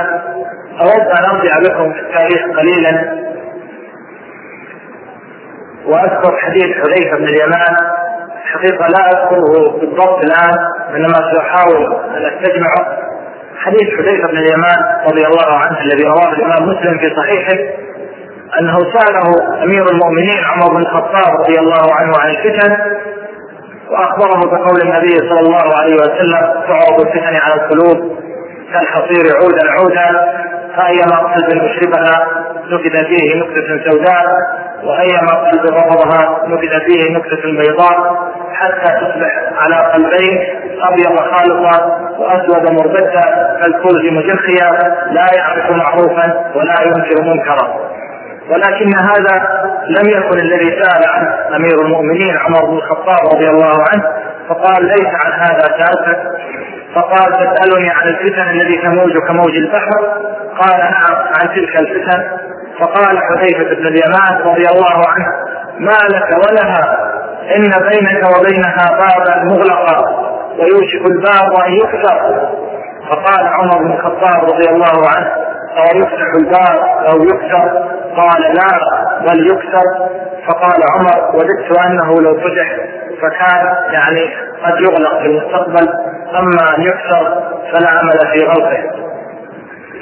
أود 0.82 1.08
أن 1.08 1.26
أرجع 1.30 1.60
بكم 1.60 1.94
في 1.94 2.00
التاريخ 2.00 2.58
قليلا. 2.60 3.22
وأذكر 5.86 6.38
حديث 6.38 6.66
حذيفة 6.66 7.18
بن 7.18 7.24
اليمان 7.24 7.76
حقيقة 8.54 8.88
لا 8.88 9.10
أذكره 9.10 9.80
بالضبط 9.80 10.24
الآن 10.24 10.58
إنما 10.96 11.32
سأحاول 11.34 11.94
أن 12.18 12.26
أستجمعه. 12.26 12.98
حديث 13.58 13.90
حذيفة 13.98 14.28
بن 14.28 14.38
اليمان 14.38 14.78
رضي 15.06 15.26
الله 15.28 15.58
عنه 15.58 15.82
الذي 15.82 16.04
رواه 16.04 16.30
الإمام 16.34 16.64
مسلم 16.70 16.98
في 16.98 17.16
صحيحه 17.16 17.58
أنه 18.60 18.80
سأله 18.80 19.64
أمير 19.64 19.86
المؤمنين 19.92 20.44
عمر 20.44 20.74
بن 20.74 20.82
الخطاب 20.82 21.40
رضي 21.40 21.60
الله 21.60 21.94
عنه 21.94 22.14
عن 22.20 22.30
الفتن 22.30 22.78
وأخبره 23.92 24.40
بقول 24.40 24.82
النبي 24.82 25.30
صلى 25.30 25.40
الله 25.40 25.80
عليه 25.80 25.96
وسلم 25.96 26.64
تعرض 26.68 27.02
الفتن 27.02 27.36
على 27.36 27.54
القلوب 27.54 28.18
كالحصير 28.74 29.36
عودا 29.38 29.72
عودا 29.72 30.34
فأيما 30.78 31.18
قلب 31.18 31.64
مشربها 31.64 32.28
نكت 32.72 33.06
فيه 33.06 33.36
نكته 33.36 33.92
سوداء 33.92 34.26
وايما 34.84 35.50
قلب 35.50 35.66
رفضها 35.66 36.48
نكت 36.48 36.84
فيه 36.86 37.18
نكته 37.18 37.52
بيضاء 37.58 38.32
حتى 38.54 38.94
تصبح 38.94 39.32
على 39.58 39.76
قلبين 39.76 40.40
أبيض 40.82 41.20
خالصا 41.20 42.00
وأسود 42.18 42.72
مربدا 42.72 43.22
كالكرز 43.62 44.06
مجخيا 44.06 44.72
لا 45.12 45.28
يعرف 45.36 45.72
معروفا 45.72 46.52
ولا 46.56 46.76
ينكر 46.82 47.24
منكرا. 47.24 47.92
ولكن 48.50 48.98
هذا 49.00 49.62
لم 49.88 50.10
يكن 50.10 50.40
الذي 50.40 50.82
سأل 50.82 51.10
عنه 51.10 51.56
أمير 51.56 51.82
المؤمنين 51.82 52.38
عمر 52.38 52.66
بن 52.66 52.78
الخطاب 52.78 53.34
رضي 53.34 53.50
الله 53.50 53.86
عنه 53.94 54.04
فقال 54.50 54.86
ليس 54.86 55.08
عن 55.26 55.32
هذا 55.32 55.62
سألتك. 55.62 56.20
فقال 56.96 57.32
تسألني 57.34 57.90
عن 57.90 58.08
الفتن 58.08 58.50
الذي 58.50 58.78
تموج 58.78 59.18
كموج 59.28 59.56
البحر. 59.56 60.00
قال 60.62 60.80
نعم 60.80 61.16
عن 61.16 61.56
تلك 61.56 61.80
الفتن. 61.80 62.24
فقال 62.82 63.18
حذيفة 63.18 63.76
بن 63.76 63.88
اليمان 63.88 64.42
رضي 64.46 64.66
الله 64.70 65.08
عنه 65.08 65.26
ما 65.80 65.98
لك 66.16 66.48
ولها 66.48 66.98
إن 67.56 67.90
بينك 67.90 68.38
وبينها 68.38 68.86
بابا 69.00 69.44
مغلقا 69.44 70.22
ويوشك 70.60 71.06
الباب 71.12 71.60
أن 71.68 71.74
يكسر 71.74 72.48
فقال 73.10 73.48
عمر 73.48 73.78
بن 73.78 73.92
الخطاب 73.92 74.44
رضي 74.44 74.70
الله 74.70 75.08
عنه 75.16 75.32
أو 75.78 76.00
يفتح 76.00 76.28
الباب 76.36 76.80
أو 77.10 77.24
يكسر 77.24 77.92
قال 78.18 78.42
لا 78.42 78.80
بل 79.28 79.48
يكسر 79.52 79.84
فقال 80.48 80.82
عمر 80.96 81.36
وددت 81.36 81.80
أنه 81.80 82.22
لو 82.22 82.38
فتح 82.40 82.78
فكان 83.22 83.76
يعني 83.94 84.34
قد 84.66 84.82
يغلق 84.82 85.20
في 85.20 85.26
المستقبل 85.26 85.90
أما 86.36 86.78
أن 86.78 86.82
يكسر 86.82 87.44
فلا 87.74 87.90
عمل 87.90 88.20
في 88.34 88.46
غلقه 88.46 88.92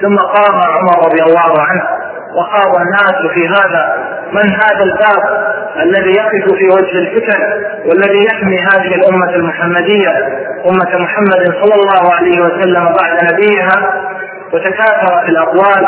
ثم 0.01 0.15
قام 0.17 0.61
عمر 0.61 1.05
رضي 1.05 1.23
الله 1.23 1.61
عنه 1.61 2.08
وخاض 2.35 2.75
الناس 2.75 3.33
في 3.33 3.47
هذا 3.47 3.95
من 4.31 4.49
هذا 4.53 4.83
الباب 4.83 5.49
الذي 5.83 6.11
يقف 6.15 6.53
في 6.57 6.69
وجه 6.69 6.97
الفتن 6.99 7.41
والذي 7.85 8.25
يحمي 8.25 8.59
هذه 8.59 8.95
الأمة 8.95 9.35
المحمدية 9.35 10.09
أمة 10.69 11.03
محمد 11.03 11.45
صلى 11.61 11.75
الله 11.75 12.13
عليه 12.13 12.41
وسلم 12.41 12.83
بعد 12.83 13.33
نبيها 13.33 13.93
وتكاثرت 14.53 15.29
الأقوال 15.29 15.85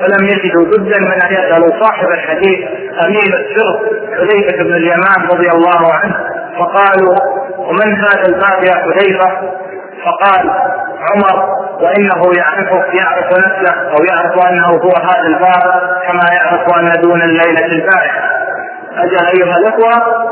فلم 0.00 0.26
يجدوا 0.28 0.64
بدا 0.66 0.98
من 1.00 1.22
أن 1.22 1.32
يسألوا 1.32 1.84
صاحب 1.84 2.08
الحديث 2.08 2.58
امين 3.04 3.32
السر 3.34 3.80
حذيفة 4.18 4.64
بن 4.64 4.74
اليمان 4.74 5.28
رضي 5.32 5.50
الله 5.50 5.94
عنه 5.94 6.16
فقالوا 6.58 7.16
ومن 7.58 7.96
هذا 7.96 8.26
الباب 8.26 8.64
يا 8.64 8.74
حذيفة؟ 8.74 9.50
فقال 10.04 10.50
عمر 11.00 11.64
وإنه 11.80 12.22
يعرف 12.38 12.94
يعرف 12.94 13.26
نفسه 13.38 13.74
أو 13.96 14.04
يعرف 14.04 14.46
أنه 14.50 14.66
هو 14.66 14.92
هذا 14.96 15.26
الباب 15.26 15.90
كما 16.06 16.24
يعرف 16.32 16.78
أن 16.78 17.00
دون 17.02 17.22
الليلة 17.22 17.66
البارحة 17.66 18.30
أجل 18.98 19.26
أيها 19.26 19.56
الأخوة 19.58 20.24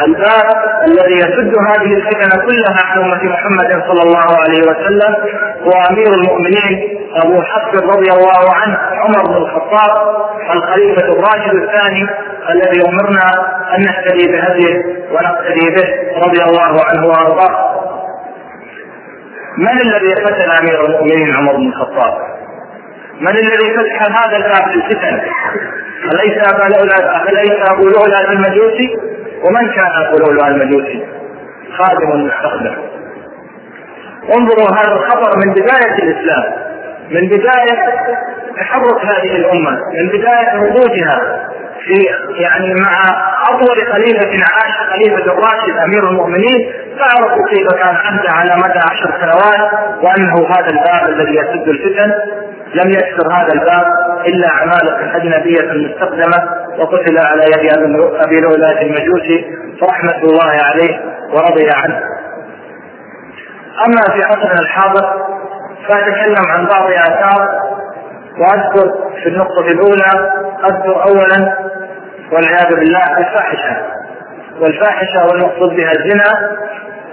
الباب 0.00 0.44
الذي 0.86 1.14
يسد 1.14 1.54
هذه 1.58 1.94
الفتن 1.94 2.40
كلها 2.40 2.84
عن 2.84 2.98
أمة 2.98 3.24
محمد 3.24 3.82
صلى 3.88 4.02
الله 4.02 4.38
عليه 4.42 4.60
وسلم 4.62 5.14
هو 5.62 5.72
أمير 5.90 6.06
المؤمنين 6.14 6.98
أبو 7.22 7.42
حفص 7.42 7.74
رضي 7.74 8.10
الله 8.12 8.54
عنه 8.54 8.78
عمر 8.92 9.22
بن 9.26 9.36
الخطاب 9.36 9.90
الخليفة 10.54 11.02
الراشد 11.02 11.54
الثاني 11.54 12.06
الذي 12.50 12.88
أمرنا 12.88 13.30
أن 13.74 13.80
نهتدي 13.84 14.32
بهديه 14.32 14.74
ونقتدي 15.12 15.70
به 15.76 16.18
رضي 16.26 16.42
الله 16.42 16.84
عنه 16.84 17.06
وأرضاه. 17.06 17.83
من 19.58 19.80
الذي 19.80 20.14
قتل 20.14 20.50
أمير 20.50 20.84
المؤمنين 20.86 21.34
عمر 21.36 21.56
بن 21.56 21.68
الخطاب؟ 21.68 22.14
من 23.20 23.28
الذي 23.36 23.74
فتح 23.76 24.24
هذا 24.24 24.36
الباب 24.36 24.68
للفتن؟ 24.74 25.20
أليس 26.12 26.48
أبا 26.48 26.74
لؤلؤ 26.74 27.28
أليس 27.28 27.70
أبو 27.70 27.82
لؤلؤ 27.82 28.30
المجوسي؟ 28.32 28.98
ومن 29.44 29.68
كان 29.68 29.90
أبو 30.06 30.16
لؤلؤ 30.18 30.46
المجوسي 30.46 31.06
خادم 31.78 32.26
مستخدم 32.26 32.76
انظروا 34.38 34.78
هذا 34.78 34.92
الخبر 34.92 35.36
من 35.46 35.52
بداية 35.52 35.94
الإسلام 36.02 36.44
من 37.10 37.28
بداية 37.28 37.78
تحرك 38.56 39.04
هذه 39.04 39.36
الأمة 39.36 39.70
من 39.70 40.08
بداية 40.08 40.56
نضوجها 40.56 41.48
في 41.84 42.06
يعني 42.42 42.74
مع 42.74 43.02
أطول 43.50 43.86
خليفة 43.92 44.44
عاش 44.54 44.92
خليفة 44.92 45.32
الراشد 45.32 45.76
أمير 45.84 46.08
المؤمنين 46.08 46.72
تعرفوا 46.98 47.46
كيف 47.50 47.68
كان 47.68 47.96
عهده 47.96 48.30
على 48.30 48.56
مدى 48.56 48.78
عشر 48.78 49.10
سنوات 49.20 49.72
وأنه 50.02 50.46
هذا 50.46 50.66
الباب 50.70 51.08
الذي 51.08 51.36
يسد 51.36 51.68
الفتن 51.68 52.12
لم 52.74 52.90
يكسر 52.90 53.32
هذا 53.32 53.52
الباب 53.52 53.86
إلا 54.26 54.48
عمالقه 54.50 55.16
اجنبيه 55.16 55.72
مستخدمه 55.72 56.48
وقتل 56.78 57.18
على 57.18 57.42
يد 57.42 57.72
أبي 58.26 58.40
لؤلؤة 58.40 58.80
المجوسي 58.82 59.44
فرحمه 59.80 60.22
الله 60.22 60.52
عليه 60.64 61.00
ورضي 61.32 61.68
عنه. 61.74 62.00
أما 63.86 64.02
في 64.14 64.22
عصرنا 64.24 64.60
الحاضر 64.60 65.26
فأتكلم 65.88 66.46
عن 66.48 66.66
بعض 66.66 66.90
آثار 66.90 67.48
وأذكر 68.38 68.94
في 69.22 69.28
النقطة 69.28 69.66
الأولى 69.66 70.32
أذكر 70.64 71.02
اولا 71.02 71.56
والعياذ 72.34 72.74
بالله 72.74 73.18
الفاحشة. 73.18 73.76
والفاحشة 74.60 75.26
والمقصود 75.26 75.76
بها 75.76 75.92
الزنا 75.92 76.56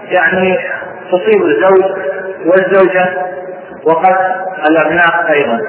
يعني 0.03 0.57
تصيب 1.11 1.41
الزوج 1.45 1.83
والزوجة 2.45 3.05
وقد 3.85 4.15
الأبناء 4.69 5.31
أيضا. 5.33 5.59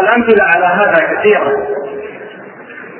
الأمثلة 0.00 0.44
على 0.44 0.66
هذا 0.66 1.14
كثيرة. 1.16 1.52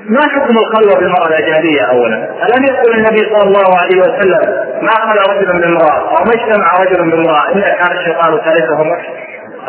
ما 0.08 0.20
حكم 0.20 0.56
الخلوة 0.58 0.98
بالمرأة 1.00 1.26
الاجنبيه 1.26 1.82
اولا؟ 1.82 2.16
الم 2.16 2.64
يقل 2.64 2.98
النبي 2.98 3.18
صلى 3.18 3.42
الله 3.42 3.78
عليه 3.82 4.00
وسلم 4.00 4.68
ما 4.82 4.90
خلى 4.90 5.34
رجل 5.36 5.60
بامراه 5.60 6.18
أو 6.18 6.24
ما 6.24 6.32
اجتمع 6.34 6.72
رجل 6.80 7.10
بامراه 7.10 7.48
إلا 7.48 7.68
كان 7.68 7.96
الشيطان 7.98 8.38
ثالثهما 8.44 8.96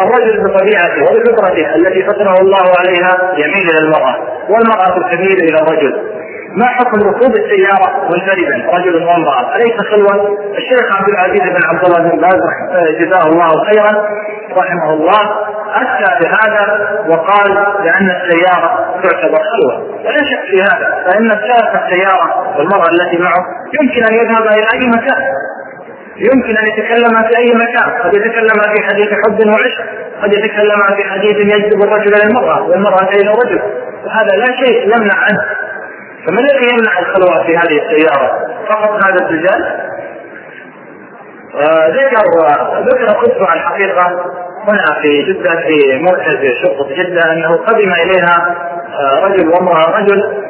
الرجل 0.04 0.44
بطبيعته 0.44 1.04
وبفطرته 1.04 1.76
التي 1.76 2.04
فطره 2.04 2.42
الله 2.42 2.66
عليها 2.80 3.34
يميل 3.38 3.70
إلى 3.70 3.80
المرأة 3.86 4.16
والمرأة 4.50 5.10
تميل 5.12 5.38
إلى 5.40 5.58
الرجل. 5.62 6.20
ما 6.56 6.66
حكم 6.68 7.00
ركوب 7.10 7.36
السيارة 7.36 8.10
منفردا؟ 8.10 8.78
رجل 8.78 9.04
وامرأة 9.04 9.56
أليس 9.56 9.78
خلوة؟ 9.92 10.38
الشيخ 10.58 10.98
عبد 10.98 11.10
العزيز 11.10 11.42
بن 11.50 11.64
عبد 11.70 11.86
الله 11.86 12.00
بن 12.00 12.22
باز 12.22 12.42
جزاه 13.00 13.28
الله 13.28 13.50
خيرا 13.70 13.92
رحمه 14.58 14.94
الله 14.94 15.50
أفتى 15.76 16.26
بهذا 16.26 16.90
وقال 17.08 17.54
بأن 17.84 18.12
السيارة 18.12 19.00
تعتبر 19.04 19.40
خلوة. 19.54 19.90
ولا 20.06 20.18
شك 20.18 20.44
في 20.52 20.62
هذا 20.62 21.04
فإن 21.06 21.30
سائق 21.30 21.84
السيارة 21.84 22.58
والمرأة 22.58 22.90
التي 22.92 23.18
معه 23.18 23.46
يمكن 23.82 24.04
أن 24.14 24.14
يذهب 24.20 24.48
إلى 24.48 24.68
أي 24.74 24.90
مكان. 24.90 25.22
يمكن 26.20 26.58
أن 26.58 26.68
يتكلم 26.68 27.24
في 27.24 27.38
أي 27.38 27.54
مكان، 27.54 28.04
قد 28.04 28.14
يتكلم 28.16 28.62
في 28.76 28.84
حديث 28.84 29.10
حب 29.26 29.48
وعشق، 29.48 29.84
قد 30.24 30.34
يتكلم 30.34 30.82
في 30.96 31.10
حديث 31.10 31.38
يجذب 31.38 31.84
الرجل 31.84 32.16
إلى 32.16 32.24
المرأة 32.24 32.62
والمرأة 32.64 33.10
إلى 33.10 33.32
الرجل، 33.32 33.62
وهذا 34.06 34.36
لا 34.36 34.66
شيء 34.66 34.84
يمنع 34.84 35.16
عنه، 35.16 35.42
فما 36.28 36.40
الذي 36.40 36.68
يمنع 36.74 37.00
الخلوة 37.00 37.46
في 37.46 37.58
هذه 37.58 37.82
السيارة؟ 37.86 38.32
فقط 38.70 39.04
هذا 39.04 39.26
الرجال؟ 39.26 39.90
ذكر 41.90 42.24
ذكر 42.86 43.06
قصة 43.06 43.54
الحقيقة 43.54 44.26
هنا 44.68 45.02
في 45.02 45.24
جدة 45.24 45.50
في 45.50 46.00
مركز 46.02 46.38
شرطة 46.64 46.96
جدة 46.96 47.34
أنه 47.34 47.56
قدم 47.56 47.92
إليها 47.92 48.56
آه، 49.00 49.26
رجل 49.26 49.50
وامرأة 49.50 50.00
رجل 50.00 50.44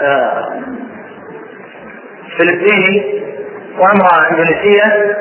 آه، 0.00 0.48
فلبيني 2.38 3.20
وأمرأة 3.80 4.30
إندونيسية 4.30 5.16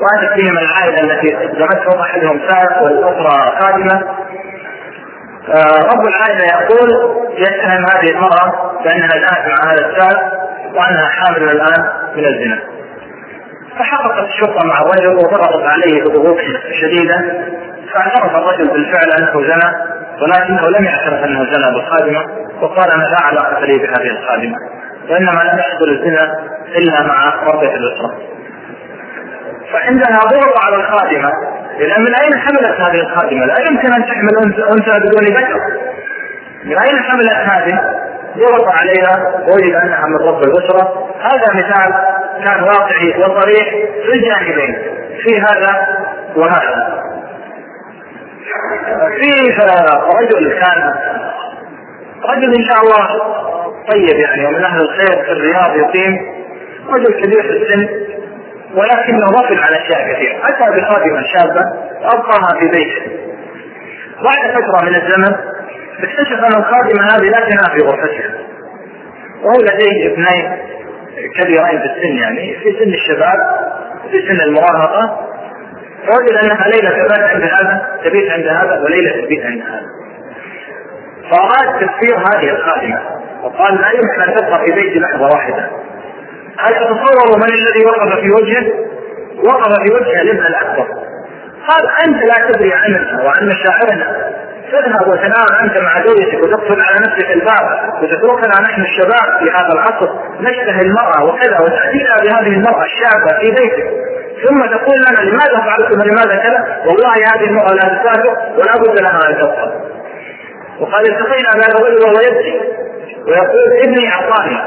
وهذه 0.00 0.34
فيهم 0.34 0.58
العائلة 0.58 1.00
التي 1.00 1.34
قدمتهم 1.34 2.00
أحدهم 2.00 2.40
سائق 2.48 2.82
والأخرى 2.82 3.58
خادمة. 3.60 4.02
آه، 5.48 5.78
رب 5.92 6.06
العائلة 6.06 6.44
يقول 6.44 6.90
يتهم 7.38 7.86
هذه 7.92 8.10
المرأة 8.10 8.72
بأنها 8.84 9.08
زانت 9.08 9.48
مع 9.48 9.72
هذا 9.72 9.86
الشاب 9.86 10.32
وأنها 10.74 11.08
حامل 11.08 11.42
الآن 11.42 11.92
من 12.16 12.24
الزنا. 12.24 12.62
فحققت 13.78 14.24
الشرطة 14.24 14.66
مع 14.66 14.80
الرجل 14.80 15.16
وضغطت 15.16 15.62
عليه 15.64 16.02
بضغوط 16.02 16.36
شديدة. 16.80 17.46
فاعترف 17.94 18.36
الرجل 18.36 18.68
بالفعل 18.68 19.10
أنه 19.18 19.32
زنى 19.32 19.96
ولكنه 20.22 20.78
لم 20.78 20.84
يعترف 20.84 21.24
أنه 21.24 21.44
زنى 21.52 21.74
بالخادمة 21.74 22.20
وقال 22.62 22.90
أنا 22.90 23.02
لا 23.02 23.22
علاقة 23.22 23.60
لي 23.60 23.78
بهذه 23.78 24.10
الخادمة؟ 24.10 24.56
وإنما 25.10 25.42
لم 25.42 25.58
يحصل 25.58 25.88
الزنا 25.88 26.38
إلا 26.76 27.02
مع 27.02 27.34
ربة 27.44 27.74
الأسرة. 27.74 28.18
فعندها 29.72 30.18
ضغط 30.18 30.64
على 30.64 30.76
الخادمة 30.76 31.30
إذا 31.80 31.98
من 31.98 32.14
أين 32.14 32.40
حملت 32.40 32.80
هذه 32.80 33.00
الخادمة؟ 33.00 33.46
لا 33.46 33.54
يمكن 33.70 33.92
أن 33.92 34.06
تحمل 34.06 34.38
أنثى 34.70 34.98
بدون 34.98 35.36
ذكر. 35.36 35.60
من 36.64 36.78
أين 36.78 37.02
حملت 37.02 37.32
هذه؟ 37.32 37.80
ضغط 38.36 38.68
عليها 38.80 39.44
وجد 39.48 39.74
أنها 39.74 40.06
من 40.06 40.28
رب 40.28 40.42
الأسرة، 40.42 41.08
هذا 41.20 41.54
مثال 41.54 41.94
كان 42.44 42.62
واقعي 42.62 43.18
وصريح 43.18 43.68
في 44.04 44.12
الجانبين 44.14 44.76
في 45.24 45.40
هذا 45.40 45.86
وهذا. 46.36 47.02
في 49.16 49.30
رجل 50.18 50.60
كان 50.60 50.94
رجل 52.24 52.54
إن 52.54 52.62
شاء 52.62 52.80
الله 52.82 53.06
طيب 53.92 54.18
يعني 54.18 54.46
ومن 54.46 54.64
أهل 54.64 54.80
الخير 54.80 55.24
في 55.24 55.32
الرياض 55.32 55.76
يقيم 55.76 56.18
رجل 56.88 57.14
كبير 57.22 57.42
في 57.42 57.50
السن 57.50 57.88
ولكنه 58.74 59.26
غفل 59.26 59.58
عن 59.58 59.72
أشياء 59.72 60.12
كثيرة، 60.12 60.48
اتى 60.48 60.80
بخادمة 60.80 61.22
شابة 61.22 61.60
ابقاها 62.02 62.60
في 62.60 62.66
بيته. 62.66 63.02
بعد 64.22 64.50
فترة 64.50 64.84
من 64.84 64.96
الزمن 64.96 65.34
اكتشف 65.98 66.44
أن 66.44 66.60
الخادمة 66.60 67.04
هذه 67.04 67.30
لا 67.30 67.40
تنام 67.40 67.78
في 67.78 67.86
غرفتها. 67.86 68.34
وهو 69.42 69.60
لديه 69.60 70.12
ابنين 70.12 70.58
كبيرين 71.34 71.80
في 71.80 71.86
السن 71.86 72.16
يعني 72.16 72.56
في 72.62 72.78
سن 72.78 72.94
الشباب 72.94 73.38
في 74.10 74.28
سن 74.28 74.40
المراهقة 74.40 75.26
فوجد 76.06 76.32
أنها 76.44 76.68
ليلة 76.68 76.90
تبات 76.90 77.20
عند 77.20 77.42
هذا 77.42 78.00
تبيت 78.04 78.30
عند 78.30 78.46
هذا 78.46 78.82
وليلة 78.84 79.26
تبيت 79.26 79.46
عند 79.46 79.62
هذا. 79.62 79.86
فأراد 81.30 81.86
تفسير 81.86 82.16
هذه 82.18 82.50
الخادمة 82.50 83.00
وقال 83.46 83.74
لا 83.80 83.90
يمكن 83.90 84.20
أن 84.20 84.34
تبقى 84.34 84.58
في 84.64 84.72
بيتي 84.72 84.98
لحظة 84.98 85.26
واحدة 85.34 85.70
هل 86.58 86.74
تتصوروا 86.74 87.36
من 87.36 87.52
الذي 87.52 87.84
وقف 87.86 88.20
في 88.20 88.30
وجهه؟ 88.30 88.66
وقف 89.44 89.72
في 89.82 89.94
وجه 89.94 90.22
الابن 90.22 90.46
الأكبر 90.46 90.86
قال 91.68 91.88
أنت 92.06 92.22
لا 92.24 92.48
تدري 92.48 92.72
عننا 92.74 93.22
وعن 93.24 93.48
مشاعرنا 93.48 94.32
تذهب 94.72 95.08
وتنام 95.08 95.46
أنت 95.62 95.78
مع 95.78 96.06
زوجتك 96.06 96.42
وتقفل 96.42 96.78
على 96.82 97.06
نفسك 97.06 97.30
الباب 97.30 97.92
وتتركنا 98.02 98.60
نحن 98.70 98.82
الشباب 98.82 99.38
في 99.38 99.50
هذا 99.50 99.72
العصر 99.72 100.08
نشتهي 100.40 100.80
المرأة 100.80 101.24
وكذا 101.24 101.58
وتأتينا 101.60 102.14
بهذه 102.22 102.52
المرأة 102.56 102.84
الشابة 102.84 103.38
في 103.40 103.50
بيتك 103.50 103.90
ثم 104.48 104.60
تقول 104.60 104.96
لنا 105.08 105.30
لماذا 105.30 105.58
فعلتم 105.66 106.00
ولماذا 106.00 106.36
كذا؟ 106.36 106.82
والله 106.86 107.14
هذه 107.34 107.44
المرأة 107.44 107.72
لا 107.74 107.80
تسافر 107.98 108.36
ولا 108.58 108.72
بد 108.80 109.00
لها 109.00 109.30
أن 109.30 109.34
تبقى. 109.38 109.72
وقال 110.80 111.06
التقينا 111.12 111.50
بهذا 111.54 111.78
الرجل 111.78 112.04
وهو 112.04 112.20
يبكي 112.20 112.60
ويقول 113.26 113.82
ابني 113.84 114.08
أعطاني 114.08 114.58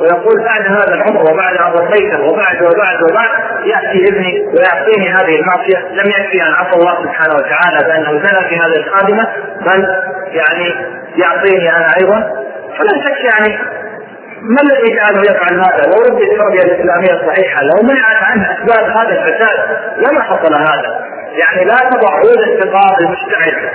ويقول 0.00 0.44
بعد 0.44 0.66
هذا 0.66 0.94
العمر 0.94 1.32
وبعد 1.32 1.54
هذا 1.54 1.82
البيت 1.82 2.14
وبعد 2.14 2.62
وبعد 2.62 3.02
وبعد 3.02 3.30
يأتي 3.64 4.08
ابني 4.08 4.46
ويعطيني 4.54 5.08
هذه 5.08 5.40
المعصية 5.40 5.78
لم 5.78 6.10
يكفي 6.10 6.42
أن 6.42 6.52
عصى 6.52 6.78
الله 6.78 6.94
سبحانه 7.02 7.34
وتعالى 7.34 7.88
بأنه 7.88 8.10
زنى 8.10 8.48
في 8.48 8.56
هذه 8.56 8.76
الخادمة 8.76 9.28
بل 9.60 9.86
يعني 10.32 10.74
يعطيني 11.16 11.76
أنا 11.76 11.88
أيضا 12.00 12.20
فلا 12.78 13.04
شك 13.04 13.24
يعني 13.24 13.58
ما 14.42 14.62
الذي 14.62 14.96
جعله 14.96 15.20
يفعل 15.20 15.60
هذا؟ 15.60 15.86
لو 15.86 16.02
ردت 16.02 16.22
التربية 16.22 16.62
الإسلامية 16.62 17.12
الصحيحه، 17.20 17.62
لو 17.62 17.82
منعت 17.82 18.22
عنه 18.22 18.52
أسباب 18.52 18.90
هذا 18.96 19.20
الفساد 19.20 19.58
لما 19.96 20.22
حصل 20.22 20.54
هذا. 20.54 21.00
يعني 21.38 21.64
لا 21.64 21.76
تضع 21.76 22.10
عود 22.14 22.38
السقاط 22.38 23.00
المشتعل 23.00 23.70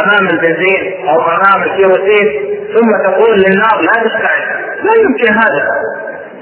أمام 0.00 0.28
البنزين 0.30 1.08
أو 1.08 1.20
أمام 1.20 1.62
الكيروسين 1.62 2.58
ثم 2.74 2.90
تقول 3.10 3.38
للنار 3.38 3.80
لا 3.82 4.08
تشتعل 4.08 4.62
لا 4.82 4.92
يمكن 5.02 5.32
هذا. 5.34 5.68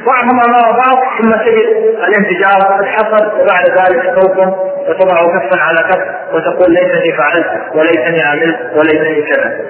ضعهم 0.04 0.40
أمام 0.40 0.76
بعض 0.76 0.98
ثم 1.20 1.30
تجد 1.32 1.66
الانفجار 2.08 2.78
قد 2.78 2.84
حصل 2.84 3.26
وبعد 3.26 3.70
ذلك 3.70 4.14
توقف 4.14 4.54
وتضع 4.88 5.14
كفا 5.14 5.60
على 5.60 5.78
كف 5.78 6.34
وتقول 6.34 6.72
ليتني 6.74 7.16
فعلت 7.16 7.46
وليتني 7.74 8.22
عملت 8.22 8.58
وليتني 8.76 9.22
كذا 9.22 9.60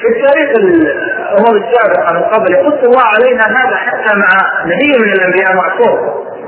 في 0.00 0.08
التاريخ 0.08 0.50
الأمم 0.58 1.62
السابقة 1.62 2.14
من 2.14 2.22
قبل 2.22 2.52
يقص 2.52 2.84
الله 2.84 3.02
علينا 3.14 3.42
هذا 3.42 3.76
حتى 3.76 4.16
مع 4.16 4.26
نبي 4.64 4.98
من 4.98 5.12
الأنبياء 5.12 5.56
معصوم. 5.56 5.98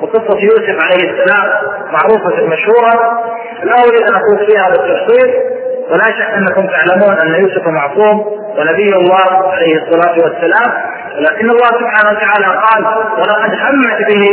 وقصة 0.03 0.39
يوسف 0.41 0.79
عليه 0.85 1.11
السلام 1.11 1.47
معروفة 1.93 2.47
مشهورة. 2.47 3.21
لا 3.63 3.75
أريد 3.75 4.03
أن 4.11 4.15
أقول 4.15 4.47
فيها 4.47 4.71
بالتفصيل. 4.71 5.60
ولا 5.91 6.05
شك 6.05 6.31
أنكم 6.37 6.67
تعلمون 6.67 7.21
أن 7.21 7.41
يوسف 7.43 7.67
معصوم 7.69 8.21
ونبي 8.59 8.97
الله 8.97 9.53
عليه 9.53 9.83
الصلاة 9.83 10.15
والسلام 10.25 10.73
لكن 11.19 11.51
الله 11.51 11.67
سبحانه 11.67 12.11
وتعالى 12.11 12.47
قال 12.47 12.85
ولقد 13.19 13.55
همت 13.55 14.07
به 14.09 14.25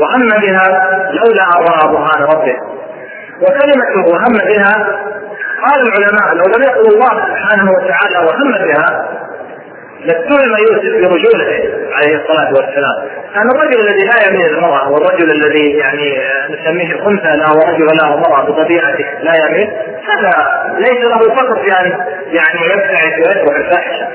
وهم 0.00 0.28
بها 0.28 0.88
لولا 1.10 1.42
أن 1.42 1.62
رأى 1.62 1.88
برهان 1.92 2.22
ربه. 2.22 2.56
وكلمة 3.42 4.12
وهم 4.12 4.32
بها 4.32 4.72
قال 5.66 5.80
العلماء 5.88 6.34
لو 6.34 6.44
لم 6.56 6.62
يقل 6.62 6.94
الله 6.94 7.08
سبحانه 7.26 7.70
وتعالى 7.72 8.26
وهم 8.28 8.50
بها 8.52 9.08
لاتهم 10.04 10.40
يوسف 10.40 10.92
برجولته 11.08 11.60
عليه 11.96 12.16
الصلاة 12.16 12.52
والسلام. 12.52 12.96
كان 13.34 13.50
الرجل 13.50 13.80
الذي 13.80 14.04
لا 14.04 14.28
يميل 14.28 14.54
المرأة 14.56 14.90
والرجل 14.90 15.30
الذي 15.30 15.70
يعني 15.70 16.18
نسميه 16.50 16.92
الانثى 16.94 17.36
له 17.36 17.52
ورجل 17.56 17.86
له 18.02 18.16
مراه 18.16 18.44
بطبيعته 18.44 19.04
لا 19.22 19.32
يميل 19.46 19.68
هذا 20.10 20.32
ليس 20.78 21.04
له 21.04 21.18
فقط 21.18 21.58
يعني 21.64 21.90
يعني 22.32 22.66
يبتعد 22.66 23.12
ويترك 23.18 23.56
الفاحشة. 23.56 24.08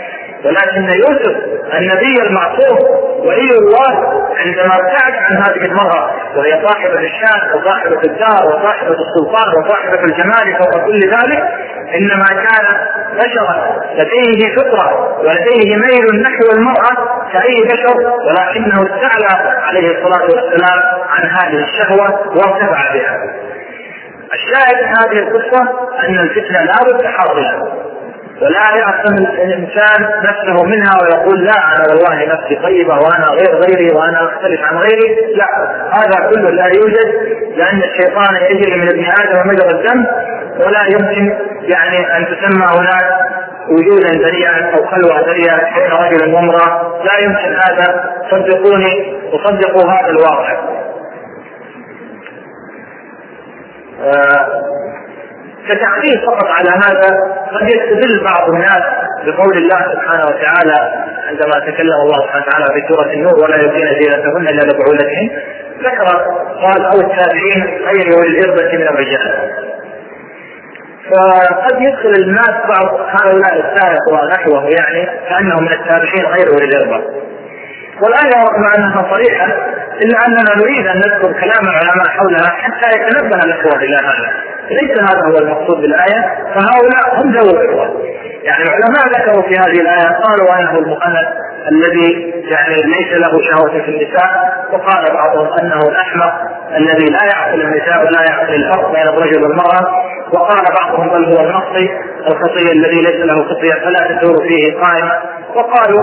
ولكن 0.46 0.84
يوسف 1.00 1.36
النبي 1.74 2.22
المعصوم 2.28 2.78
ولي 3.20 3.52
الله 3.60 4.24
عندما 4.46 4.76
ابتعد 4.76 5.14
عن 5.14 5.38
هذه 5.38 5.66
المرأة 5.66 6.12
وهي 6.38 6.68
صاحبة 6.68 7.00
الشان 7.00 7.42
وصاحبة 7.56 8.00
الدار 8.04 8.46
وصاحبة 8.48 8.96
السلطان 9.06 9.64
وصاحبة 9.64 10.04
الجمال 10.04 10.56
فوق 10.60 10.86
كل 10.86 11.00
ذلك 11.00 11.44
إنما 11.96 12.26
كان 12.26 12.66
بشرا 13.16 13.82
لديه 13.94 14.56
فطرة 14.56 15.18
ولديه 15.20 15.76
ميل 15.76 16.22
نحو 16.22 16.52
المرأة 16.58 17.22
كأي 17.34 17.64
بشر 17.64 17.98
ولكنه 18.28 18.84
استعلى 18.84 19.60
عليه 19.62 19.88
الصلاة 19.98 20.24
والسلام 20.26 20.80
عن 21.10 21.30
هذه 21.30 21.64
الشهوة 21.64 22.28
وارتفع 22.28 22.94
بها. 22.94 23.18
الشاهد 24.34 24.84
من 24.84 24.98
هذه 24.98 25.20
القصة 25.28 25.62
أن 26.08 26.20
الفتنة 26.20 26.62
لا 26.64 26.74
بد 26.94 27.06
حاضرة. 27.06 27.74
ولا 28.42 28.76
يعصم 28.76 29.14
الإنسان 29.14 30.10
نفسه 30.24 30.64
منها 30.64 30.94
ويقول 31.02 31.46
لا 31.46 31.54
أنا 31.76 31.86
والله 31.90 32.26
نفسي 32.26 32.56
طيبة 32.64 32.94
وأنا 32.94 33.28
غير 33.28 33.56
غيري 33.56 33.96
وأنا 33.96 34.26
أختلف 34.26 34.62
عن 34.62 34.78
غيري، 34.78 35.36
لا 35.36 35.46
هذا 35.94 36.30
كله 36.30 36.50
لا 36.50 36.66
يوجد 36.66 37.36
لأن 37.58 37.82
الشيطان 37.84 38.36
يجري 38.52 38.82
من 38.82 38.88
ابن 38.88 39.06
آدم 39.06 39.50
مجرى 39.50 39.72
الدم 39.72 40.06
ولا 40.60 40.86
يمكن 40.86 41.38
يعني 41.62 42.18
أن 42.18 42.26
تسمى 42.26 42.66
هناك 42.66 43.26
وجودا 43.70 44.18
بريئا 44.18 44.76
أو 44.78 44.86
خلوة 44.86 45.26
بريئه 45.26 45.56
بين 45.76 45.92
رجل 45.92 46.34
وامرأة، 46.34 47.04
لا 47.04 47.24
يمكن 47.24 47.56
هذا 47.56 48.14
صدقوني 48.32 49.22
وصدقوا 49.34 49.92
هذا 49.92 50.10
الواقع. 50.10 50.76
آه 54.04 54.76
كتعقيب 55.70 56.26
فقط 56.26 56.48
على 56.60 56.70
هذا 56.70 57.10
قد 57.54 57.68
يستدل 57.68 58.24
بعض 58.24 58.50
الناس 58.50 58.84
بقول 59.26 59.58
الله 59.58 59.80
سبحانه 59.94 60.26
وتعالى 60.26 60.92
عندما 61.28 61.60
تكلم 61.72 61.94
الله 62.04 62.20
سبحانه 62.26 62.46
وتعالى 62.48 62.66
في 62.74 62.88
سوره 62.88 63.14
النور 63.14 63.40
ولا 63.44 63.56
يبدين 63.56 63.88
زينتهن 63.88 64.48
إلا 64.48 64.72
لبعولتهن 64.72 65.30
ذكر 65.80 66.06
قال 66.62 66.86
أو 66.86 67.00
التابعين 67.02 67.80
غير 67.86 68.18
أولي 68.18 68.40
الاربه 68.40 68.78
من 68.78 68.88
الرجال. 68.88 69.52
فقد 71.12 71.82
يدخل 71.82 72.10
الناس 72.24 72.54
بعض 72.70 73.00
هؤلاء 73.10 73.54
السائق 73.54 74.02
ونحوه 74.12 74.70
يعني 74.70 75.06
كأنهم 75.30 75.64
من 75.64 75.72
التابعين 75.74 76.26
غير 76.26 76.48
أولي 76.54 76.66
الاربه 76.66 77.04
والآية 78.02 78.44
رغم 78.44 78.66
أنها 78.78 79.08
صريحة 79.14 79.48
إلا 80.04 80.18
أننا 80.28 80.56
نريد 80.62 80.88
أن 80.88 80.98
نذكر 80.98 81.32
كلام 81.42 81.64
العلماء 81.64 82.08
حولها 82.08 82.50
حتى 82.50 82.88
يتنبه 82.96 83.38
الإخوة 83.44 83.76
إلى 83.84 83.96
هذا. 83.96 84.30
ليس 84.72 85.00
هذا 85.10 85.22
هو 85.32 85.38
المقصود 85.38 85.82
بالآية 85.82 86.22
فهؤلاء 86.56 87.22
هم 87.22 87.32
ذوي 87.32 87.50
الإخوة 87.50 88.02
يعني 88.44 88.64
العلماء 88.64 89.08
ذكروا 89.16 89.42
في 89.42 89.56
هذه 89.60 89.82
الآية 89.82 90.08
قالوا 90.24 90.60
أنه 90.60 90.80
المؤنث 90.80 91.28
الذي 91.72 92.34
يعني 92.52 92.76
ليس 92.76 93.14
له 93.14 93.32
شهوة 93.50 93.82
في 93.86 93.92
النساء 93.92 94.30
وقال 94.72 95.14
بعضهم 95.14 95.60
أنه 95.60 95.80
الأحمق 95.90 96.34
الذي 96.78 97.06
لا 97.06 97.20
يعقل 97.34 97.62
النساء 97.62 98.06
ولا 98.06 98.22
يعقل 98.30 98.54
الفرق 98.54 98.92
بين 98.92 99.08
الرجل 99.08 99.44
والمرأة. 99.44 100.06
وقال 100.34 100.64
بعضهم 100.80 101.10
بل 101.10 101.26
هو 101.34 101.46
المخطي 101.46 101.90
الخطي 102.28 102.72
الذي 102.72 103.02
ليس 103.02 103.26
له 103.26 103.44
خطية 103.50 103.74
فلا 103.74 104.08
تدور 104.08 104.48
فيه 104.48 104.80
قائمة. 104.80 105.12
وقالوا 105.56 106.02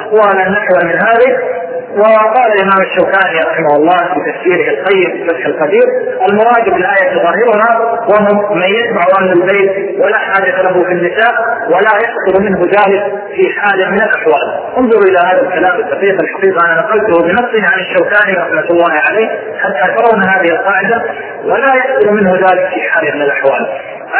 أقوالا 0.00 0.48
نحو 0.48 0.74
من 0.82 0.98
هذه. 1.06 1.62
وقال 1.96 2.52
الإمام 2.52 2.80
الشوكاني 2.82 3.38
رحمه 3.50 3.76
الله 3.76 3.96
في 3.96 4.32
تفسيره 4.32 4.84
في 4.88 5.24
فتح 5.28 5.46
القدير 5.46 5.84
المراد 6.30 6.64
بالآية 6.64 7.22
ظاهرها 7.22 7.98
وهم 8.08 8.56
من 8.56 8.68
يتبع 8.68 9.04
أهل 9.20 9.32
البيت 9.32 10.00
ولا 10.00 10.18
حاجة 10.18 10.62
له 10.62 10.84
في 10.84 10.92
النساء 10.92 11.32
ولا 11.68 11.92
يحصل 12.04 12.42
منه 12.42 12.60
ذلك 12.60 13.02
في 13.36 13.60
حال 13.60 13.90
من 13.90 13.98
الأحوال. 14.02 14.76
انظروا 14.78 15.02
إلى 15.02 15.18
هذا 15.18 15.40
الكلام 15.40 15.80
الدقيق 15.80 16.20
الحقيقة 16.20 16.66
أنا 16.66 16.80
نقلته 16.80 17.22
بنصه 17.22 17.72
عن 17.72 17.80
الشوكاني 17.80 18.38
رحمة 18.38 18.70
الله 18.70 18.92
عليه 19.08 19.28
حتى 19.62 19.94
ترون 19.96 20.22
هذه 20.24 20.48
القاعدة 20.52 21.02
ولا 21.44 21.74
يحصل 21.74 22.12
منه 22.12 22.32
ذلك 22.34 22.68
في 22.74 22.80
حال 22.90 23.16
من 23.16 23.22
الأحوال. 23.22 23.66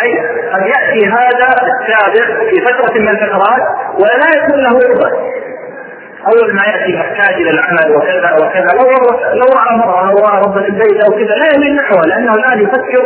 اي 0.03 0.11
قد 0.53 0.63
يأتي 0.67 1.07
هذا 1.07 1.49
السابق 1.73 2.51
في 2.51 2.61
فترة 2.61 3.01
من 3.01 3.09
الفترات 3.09 3.63
ولا 3.99 4.29
يكون 4.37 4.61
له 4.61 4.79
رضا. 4.95 5.11
أول 6.27 6.55
ما 6.55 6.63
يأتي 6.73 6.99
محتاج 6.99 7.35
إلى 7.35 7.51
العمل 7.51 7.97
وكذا 7.97 8.33
وكذا. 8.43 8.67
لو 8.79 8.91
لو 9.35 9.47
رأى 9.59 9.75
امراه 9.75 10.11
أو 10.11 10.17
رأى 10.27 10.43
ربة 10.43 10.67
البيت 10.67 11.05
أو 11.05 11.11
كذا 11.11 11.35
لا 11.35 11.49
يميل 11.55 11.77
نحوه 11.77 12.03
لأنه 12.07 12.35
الآن 12.35 12.63
يفكر 12.63 13.03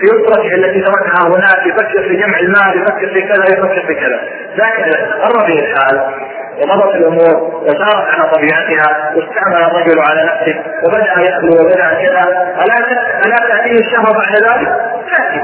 في 0.00 0.06
اسرته 0.06 0.54
التي 0.54 0.80
تركها 0.80 1.28
هناك 1.36 1.66
يفكر 1.66 2.02
في 2.08 2.16
جمع 2.16 2.38
المال 2.38 2.82
يفكر 2.82 3.08
في 3.14 3.20
كذا 3.22 3.44
يفكر 3.44 3.86
في 3.86 3.94
كذا. 3.94 4.20
لكن 4.56 4.82
قر 5.22 5.46
به 5.46 5.58
الحال 5.58 6.00
ومضت 6.62 6.94
الأمور 6.94 7.62
وسارت 7.64 8.06
على 8.14 8.30
طبيعتها 8.34 9.12
واستعمل 9.16 9.64
الرجل 9.64 10.00
على 10.08 10.30
نفسه 10.30 10.62
وبدأ 10.84 11.28
يخلو 11.28 11.52
وبدأ 11.60 11.94
كذا. 11.94 12.22
ألا 12.64 12.76
ألا 13.26 13.36
تأتيه 13.36 13.78
الشهوه 13.78 14.12
بعد 14.12 14.34
ذلك؟ 14.42 14.68
تاتي 15.10 15.42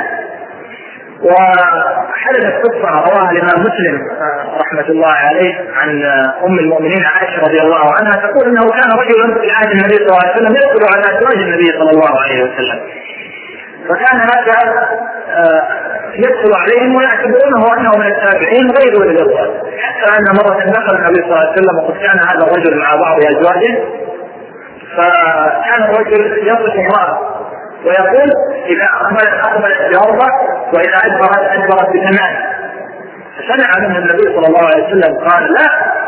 وحدثت 1.23 2.55
قصة 2.67 2.91
رواها 2.91 3.31
الإمام 3.31 3.61
مسلم 3.61 4.01
رحمة 4.61 4.89
الله 4.89 5.13
عليه 5.13 5.55
عن 5.75 6.05
أم 6.47 6.59
المؤمنين 6.59 7.05
عائشة 7.05 7.41
رضي 7.43 7.61
الله 7.61 7.95
عنها 8.01 8.13
تقول 8.13 8.49
أنه 8.49 8.69
كان 8.71 8.91
رجلا 8.93 9.41
في 9.41 9.51
عهد 9.51 9.71
النبي 9.71 9.95
صلى 9.95 10.07
الله 10.07 10.21
عليه 10.23 10.35
وسلم 10.35 10.57
يدخل 10.57 10.95
على 10.95 11.19
أزواج 11.19 11.37
النبي 11.43 11.67
صلى 11.67 11.91
الله 11.91 12.21
عليه 12.23 12.45
وسلم. 12.45 12.81
فكان 13.89 14.21
هذا 14.21 14.89
آه، 15.31 15.63
يدخل 16.15 16.53
عليهم 16.55 16.95
ويعتبرونه 16.97 17.75
أنه 17.79 17.91
من 17.99 18.07
التابعين 18.07 18.71
غير 18.71 19.03
الارواح 19.11 19.49
حتى 19.79 20.19
أن 20.19 20.25
مرة 20.37 20.65
دخل 20.65 20.97
النبي 20.97 21.21
صلى 21.21 21.31
الله 21.31 21.39
عليه 21.39 21.53
وسلم 21.53 21.77
وقد 21.85 21.97
كان 21.97 22.19
هذا 22.29 22.47
الرجل 22.47 22.79
مع 22.79 22.95
بعض 22.95 23.19
أزواجه 23.19 23.79
فكان 24.97 25.83
الرجل 25.91 26.49
يصف 26.49 26.75
امرأة. 26.77 27.39
ويقول 27.85 28.31
إذا 28.67 28.85
اقبلت 29.01 29.47
اقبلت 29.47 29.79
باربع 29.93 30.27
وإذا 30.75 30.99
ادبرت 31.05 31.39
ادبرت 31.39 31.89
بثمان 31.89 32.37
فسمع 33.39 33.87
منه 33.87 33.99
النبي 33.99 34.23
صلى 34.23 34.47
الله 34.47 34.67
عليه 34.67 34.85
وسلم 34.87 35.29
قال 35.29 35.53
لا 35.53 35.99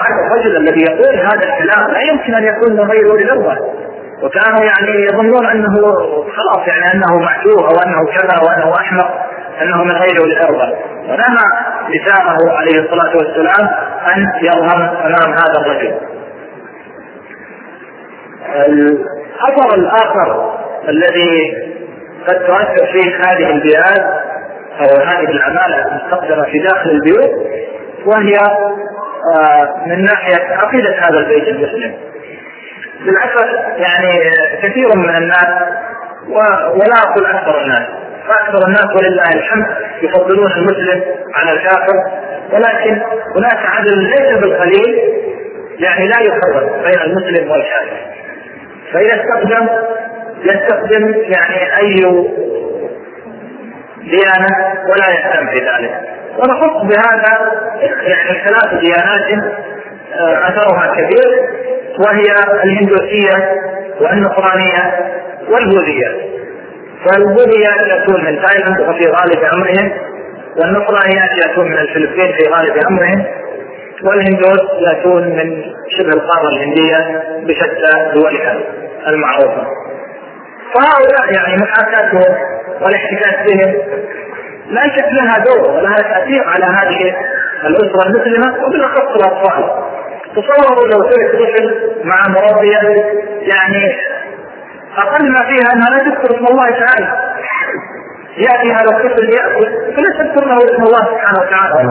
هذا 0.00 0.26
الرجل 0.26 0.56
الذي 0.56 0.84
يقول 0.90 1.14
هذا 1.20 1.34
الكلام 1.34 1.90
لا 1.90 2.00
يمكن 2.12 2.34
أن 2.34 2.44
يكون 2.44 2.72
من 2.72 2.90
غير 2.90 3.10
أولي 3.10 3.22
الاربع 3.22 3.56
وكانوا 4.22 4.64
يعني 4.64 5.04
يظنون 5.04 5.46
أنه 5.46 5.74
خلاص 6.36 6.68
يعني 6.68 6.94
أنه 6.94 7.18
معتوه 7.18 7.68
أو 7.68 7.78
أنه 7.86 8.06
كذا 8.12 8.40
وانه 8.42 8.74
أحمق 8.76 9.10
أنه 9.62 9.84
من 9.84 9.90
غير 9.92 10.20
أولي 10.20 10.32
الاربع 10.32 10.72
ونهى 11.08 11.44
نساءه 11.88 12.56
عليه 12.56 12.80
الصلاة 12.80 13.16
والسلام 13.16 13.68
أن 14.16 14.26
يظهر 14.42 15.06
أمام 15.06 15.32
هذا 15.32 15.60
الرجل. 15.60 15.94
الأثر 18.66 19.74
الآخر 19.74 20.60
الذي 20.88 21.56
قد 22.28 22.38
تؤثر 22.46 22.86
فيه 22.92 23.16
هذه 23.16 23.50
البيئات 23.50 24.06
أو 24.80 25.00
هذه 25.00 25.30
العماله 25.30 25.86
المستخدمه 25.86 26.44
في 26.44 26.58
داخل 26.58 26.90
البيوت 26.90 27.30
وهي 28.06 28.36
آه، 29.36 29.86
من 29.86 30.04
ناحية 30.04 30.54
عقيدة 30.56 30.90
هذا 30.90 31.18
البيت 31.18 31.48
المسلم. 31.48 31.94
للاسف 33.00 33.48
يعني 33.76 34.20
كثير 34.62 34.96
من 34.96 35.16
الناس 35.16 35.48
ولا 36.74 36.98
أقول 37.02 37.26
أكثر 37.26 37.62
الناس 37.62 37.82
فأكثر 38.28 38.66
الناس 38.66 38.86
ولله 38.96 39.28
الحمد 39.34 39.66
يفضلون 40.02 40.52
المسلم 40.52 41.02
على 41.34 41.52
الكافر 41.52 41.94
ولكن 42.52 43.02
هناك 43.36 43.66
عدد 43.66 43.92
ليس 43.92 44.38
بالقليل 44.38 44.98
يعني 45.78 46.08
لا 46.08 46.20
يفرق 46.20 46.82
بين 46.84 47.00
المسلم 47.00 47.50
والكافر 47.50 47.96
فإذا 48.92 49.14
استخدم 49.14 49.68
يستخدم 50.44 51.14
يعني 51.14 51.78
أي 51.78 51.94
ديانة 54.10 54.56
ولا 54.90 55.10
يهتم 55.10 55.46
بذلك. 55.46 56.00
ونخص 56.38 56.82
بهذا 56.84 57.52
يعني 58.02 58.44
ثلاث 58.46 58.80
ديانات 58.80 59.44
آه، 60.14 60.48
أثرها 60.48 60.94
كبير 60.94 61.48
وهي 61.98 62.24
الهندوسية 62.64 63.54
والنصرانية 64.00 65.10
والبوذية. 65.48 66.30
فالبوذية 67.04 67.68
يأتون 67.88 68.24
من 68.24 68.42
تايلاند 68.42 68.80
وفي 68.80 69.08
غالب 69.08 69.44
أمرهم 69.54 69.92
والنصرانيات 70.56 71.30
يأتون 71.46 71.66
من 71.66 71.78
الفلبين 71.78 72.32
في 72.32 72.48
غالب 72.50 72.86
أمرهم 72.90 73.24
والهندوس 74.04 74.60
يأتون 74.88 75.22
من 75.22 75.62
شبه 75.88 76.08
القارة 76.08 76.48
الهندية 76.52 77.22
بشتى 77.46 78.12
دولها 78.14 78.58
المعروفة. 79.08 79.66
فهؤلاء 80.74 81.34
يعني 81.34 81.62
محاكاتهم 81.62 82.36
والاحتكاك 82.82 83.46
بهم 83.46 83.74
لا 84.66 84.82
شك 84.82 85.08
لها 85.12 85.38
دور 85.38 85.70
ولها 85.70 85.96
تأثير 85.96 86.44
على 86.48 86.64
هذه 86.64 87.14
الأسرة 87.64 88.06
المسلمة 88.06 88.64
وبالأخص 88.66 89.16
الأطفال. 89.16 89.64
تصوروا 90.36 90.88
لو 90.88 91.02
ترك 91.10 91.30
طفل 91.32 91.90
مع 92.04 92.28
مربيه 92.28 93.04
يعني 93.40 93.96
أقل 94.96 95.32
ما 95.32 95.42
فيها 95.42 95.72
أنها 95.72 95.90
لا 95.90 95.98
تذكر 95.98 96.36
اسم 96.36 96.46
الله 96.46 96.70
تعالى. 96.70 97.29
يأتي 98.36 98.72
هذا 98.72 98.90
الطفل 98.96 99.30
ياكل 99.38 99.66
فلا 99.96 100.10
تذكر 100.18 100.46
له 100.46 100.56
اسم 100.56 100.82
الله 100.82 100.98
سبحانه 100.98 101.38
وتعالى. 101.40 101.88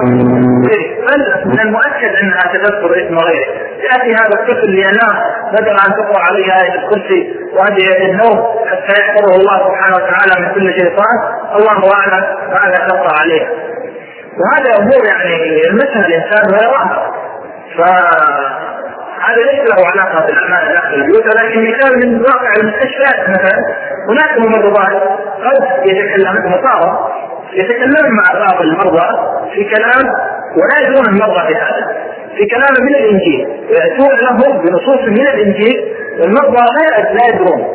بل 1.07 1.45
من 1.45 1.59
المؤكد 1.59 2.15
أنها 2.23 2.39
تذكر 2.53 2.91
اسم 3.05 3.17
غيره. 3.17 3.53
يأتي 3.91 4.11
هذا 4.13 4.33
الطفل 4.39 4.69
لينام 4.69 5.15
بدل 5.53 5.69
أن 5.71 5.91
تقرأ 5.99 6.19
عليه 6.31 6.45
آية 6.61 6.75
الكرسي 6.79 7.35
وهذه 7.53 8.05
النوم 8.11 8.37
حتى 8.67 9.01
يحفظه 9.01 9.35
الله 9.35 9.57
سبحانه 9.67 9.95
وتعالى 9.95 10.33
من 10.47 10.53
كل 10.53 10.73
شيطان. 10.79 11.15
الله 11.55 11.91
أعلم 11.93 12.23
ماذا 12.51 12.87
تقرأ 12.87 13.13
عليه. 13.21 13.47
وهذا 14.39 14.83
امور 14.83 15.05
يعني 15.11 15.59
يلمسها 15.63 16.05
الإنسان 16.07 16.43
ويراها 16.53 17.11
ف 17.77 17.81
هذا 19.27 19.41
ليس 19.51 19.69
له 19.69 19.85
علاقة 19.91 20.25
بالأعمال 20.25 20.73
داخل 20.73 20.93
البيوت 20.93 21.25
ولكن 21.25 21.59
مثال 21.71 21.99
من 21.99 22.21
واقع 22.21 22.51
المستشفيات 22.61 23.29
مثلا 23.29 23.57
هناك 24.09 24.39
ممرضات 24.39 24.93
قد 25.43 25.87
يتكلم 25.87 26.51
مصارى 26.51 27.09
يتكلمون 27.53 28.15
مع 28.17 28.39
بعض 28.39 28.61
المرضى 28.61 29.07
في 29.53 29.63
كلام 29.63 30.13
ولا 30.57 30.87
يدرون 30.87 31.05
المرضى 31.07 31.47
في 31.47 31.55
هذا 31.55 32.09
في 32.37 32.45
كلام 32.45 32.85
من 32.85 32.95
الإنجيل. 32.95 33.47
وياتون 33.69 34.17
لهم 34.21 34.61
بنصوص 34.61 35.01
من 35.07 35.27
الإنجيل 35.27 35.95
والمرضى 36.19 36.65
لا 36.77 37.13
لا 37.13 37.27
يدرون. 37.27 37.67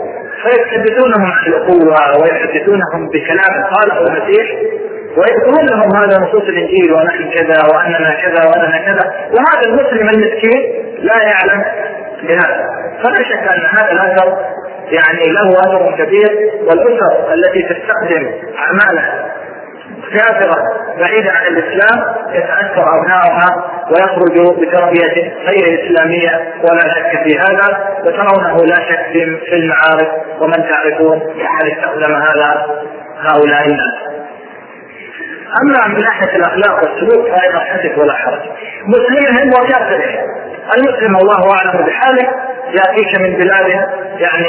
فيحدثونهم 0.42 1.32
عن 1.32 1.46
الأخوة 1.46 2.22
ويحدثونهم 2.22 3.08
بكلام 3.12 3.64
قاله 3.74 4.06
المسيح 4.06 4.46
ويذكرون 5.16 5.66
لهم 5.66 5.96
هذا 5.96 6.18
نصوص 6.18 6.42
الإنجيل 6.42 6.92
ونحن 6.92 7.30
كذا 7.30 7.62
وأننا 7.74 8.16
كذا 8.22 8.44
وأننا 8.48 8.78
كذا. 8.78 9.12
وهذا 9.32 9.68
المسلم 9.68 10.08
المسكين 10.08 10.83
لا 11.04 11.22
يعلم 11.22 11.64
بهذا. 12.22 12.66
فلا 13.02 13.24
شك 13.24 13.48
أن 13.54 13.78
هذا 13.78 13.92
الأثر 13.92 14.38
يعني 14.90 15.32
له 15.32 15.60
أثر 15.60 15.96
كبير 16.04 16.50
والأسر 16.62 17.34
التي 17.34 17.62
تستخدم 17.62 18.32
اعمالها 18.58 19.34
كافرة 20.12 20.56
بعيدة 21.00 21.30
عن 21.30 21.46
الإسلام 21.46 22.14
يتأثر 22.32 22.84
أبنائها 22.98 23.70
ويخرجوا 23.90 24.52
بتربية 24.52 25.32
غير 25.46 25.80
إسلامية 25.80 26.54
ولا 26.62 26.80
شك 26.80 27.22
في 27.24 27.38
هذا. 27.38 27.94
وترونه 28.04 28.64
لا 28.66 28.76
شك 28.76 29.12
في 29.48 29.56
المعارف 29.56 30.08
ومن 30.40 30.68
تعرفون 30.68 31.20
هل 31.60 31.72
استخدم 31.72 32.14
هذا 32.14 32.66
هؤلاء 33.20 33.66
الناس. 33.66 34.13
أما 35.62 35.94
من 35.94 36.00
ناحية 36.00 36.36
الأخلاق 36.36 36.74
والسلوك 36.82 37.28
فايضا 37.28 37.58
حدث 37.58 37.98
ولا 37.98 38.14
حرج. 38.14 38.40
مسلمهم 38.86 39.48
وكافرهم 39.48 40.44
المسلم 40.76 41.16
الله 41.16 41.52
أعلم 41.52 41.86
بحاله 41.86 42.28
يأتيك 42.68 43.20
من 43.20 43.36
بلاد 43.36 43.68
يعني 44.18 44.48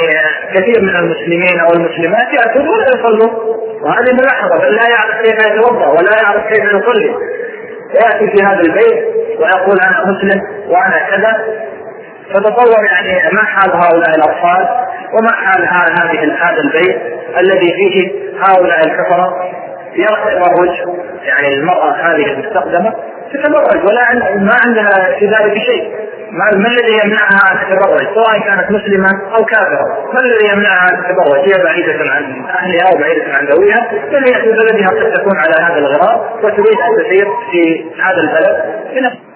كثير 0.54 0.82
من 0.82 0.96
المسلمين 0.96 1.60
أو 1.60 1.72
المسلمات 1.72 2.28
يأتون 2.34 2.68
ولا 2.68 2.86
يصلون. 2.88 3.56
وهذه 3.82 4.12
ملاحظة 4.12 4.58
بل 4.58 4.74
لا 4.74 4.88
يعرف 4.88 5.22
كيف 5.24 5.46
يتوضأ 5.46 5.86
ولا 5.86 6.22
يعرف 6.22 6.46
كيف 6.46 6.64
يصلي. 6.64 7.14
يأتي 7.94 8.36
في 8.36 8.44
هذا 8.44 8.60
البيت 8.60 9.04
ويقول 9.38 9.80
أنا 9.80 10.04
مسلم 10.06 10.42
وأنا 10.68 10.98
كذا. 11.10 11.44
فتصور 12.34 12.84
يعني 12.84 13.34
ما 13.34 13.44
حال 13.44 13.70
هؤلاء 13.70 14.16
الأطفال 14.16 14.68
وما 15.12 15.32
حال 15.32 15.62
هذه 15.68 16.34
هذا 16.42 16.60
البيت 16.60 17.02
الذي 17.40 17.72
فيه 17.72 18.12
هؤلاء 18.40 18.78
الكفرة. 18.78 19.56
يتبرج 19.98 20.76
يعني 21.22 21.54
المرأة 21.54 21.92
هذه 21.92 22.32
المستخدمة 22.32 22.94
تتبرج 23.32 23.84
ولا 23.84 24.14
ما 24.38 24.56
عندها 24.66 25.18
في 25.18 25.26
ذلك 25.26 25.54
شيء. 25.58 26.06
ما, 26.30 26.68
الذي 26.68 27.00
يمنعها 27.04 27.52
أن 27.52 27.58
تتبرج؟ 27.58 28.06
سواء 28.14 28.38
كانت 28.38 28.70
مسلمة 28.70 29.08
أو 29.36 29.44
كافرة. 29.44 30.12
ما 30.14 30.20
الذي 30.20 30.52
يمنعها 30.52 30.88
أن 30.90 30.96
تتبرج؟ 31.02 31.38
هي 31.38 31.64
بعيدة 31.64 32.12
عن 32.12 32.44
أهلها 32.48 32.94
وبعيده 32.94 33.24
عن 33.38 33.46
ذويها. 33.46 33.90
بل 34.12 34.24
هي 34.28 34.42
في 34.42 34.52
بلدها 34.52 34.88
قد 34.88 35.12
تكون 35.12 35.36
على 35.36 35.54
هذا 35.64 35.78
الغرار 35.78 36.38
وتريد 36.42 36.78
أن 36.80 37.04
تسير 37.04 37.26
في 37.50 37.84
هذا 38.02 38.20
البلد. 38.20 38.64
بنفس 38.94 39.35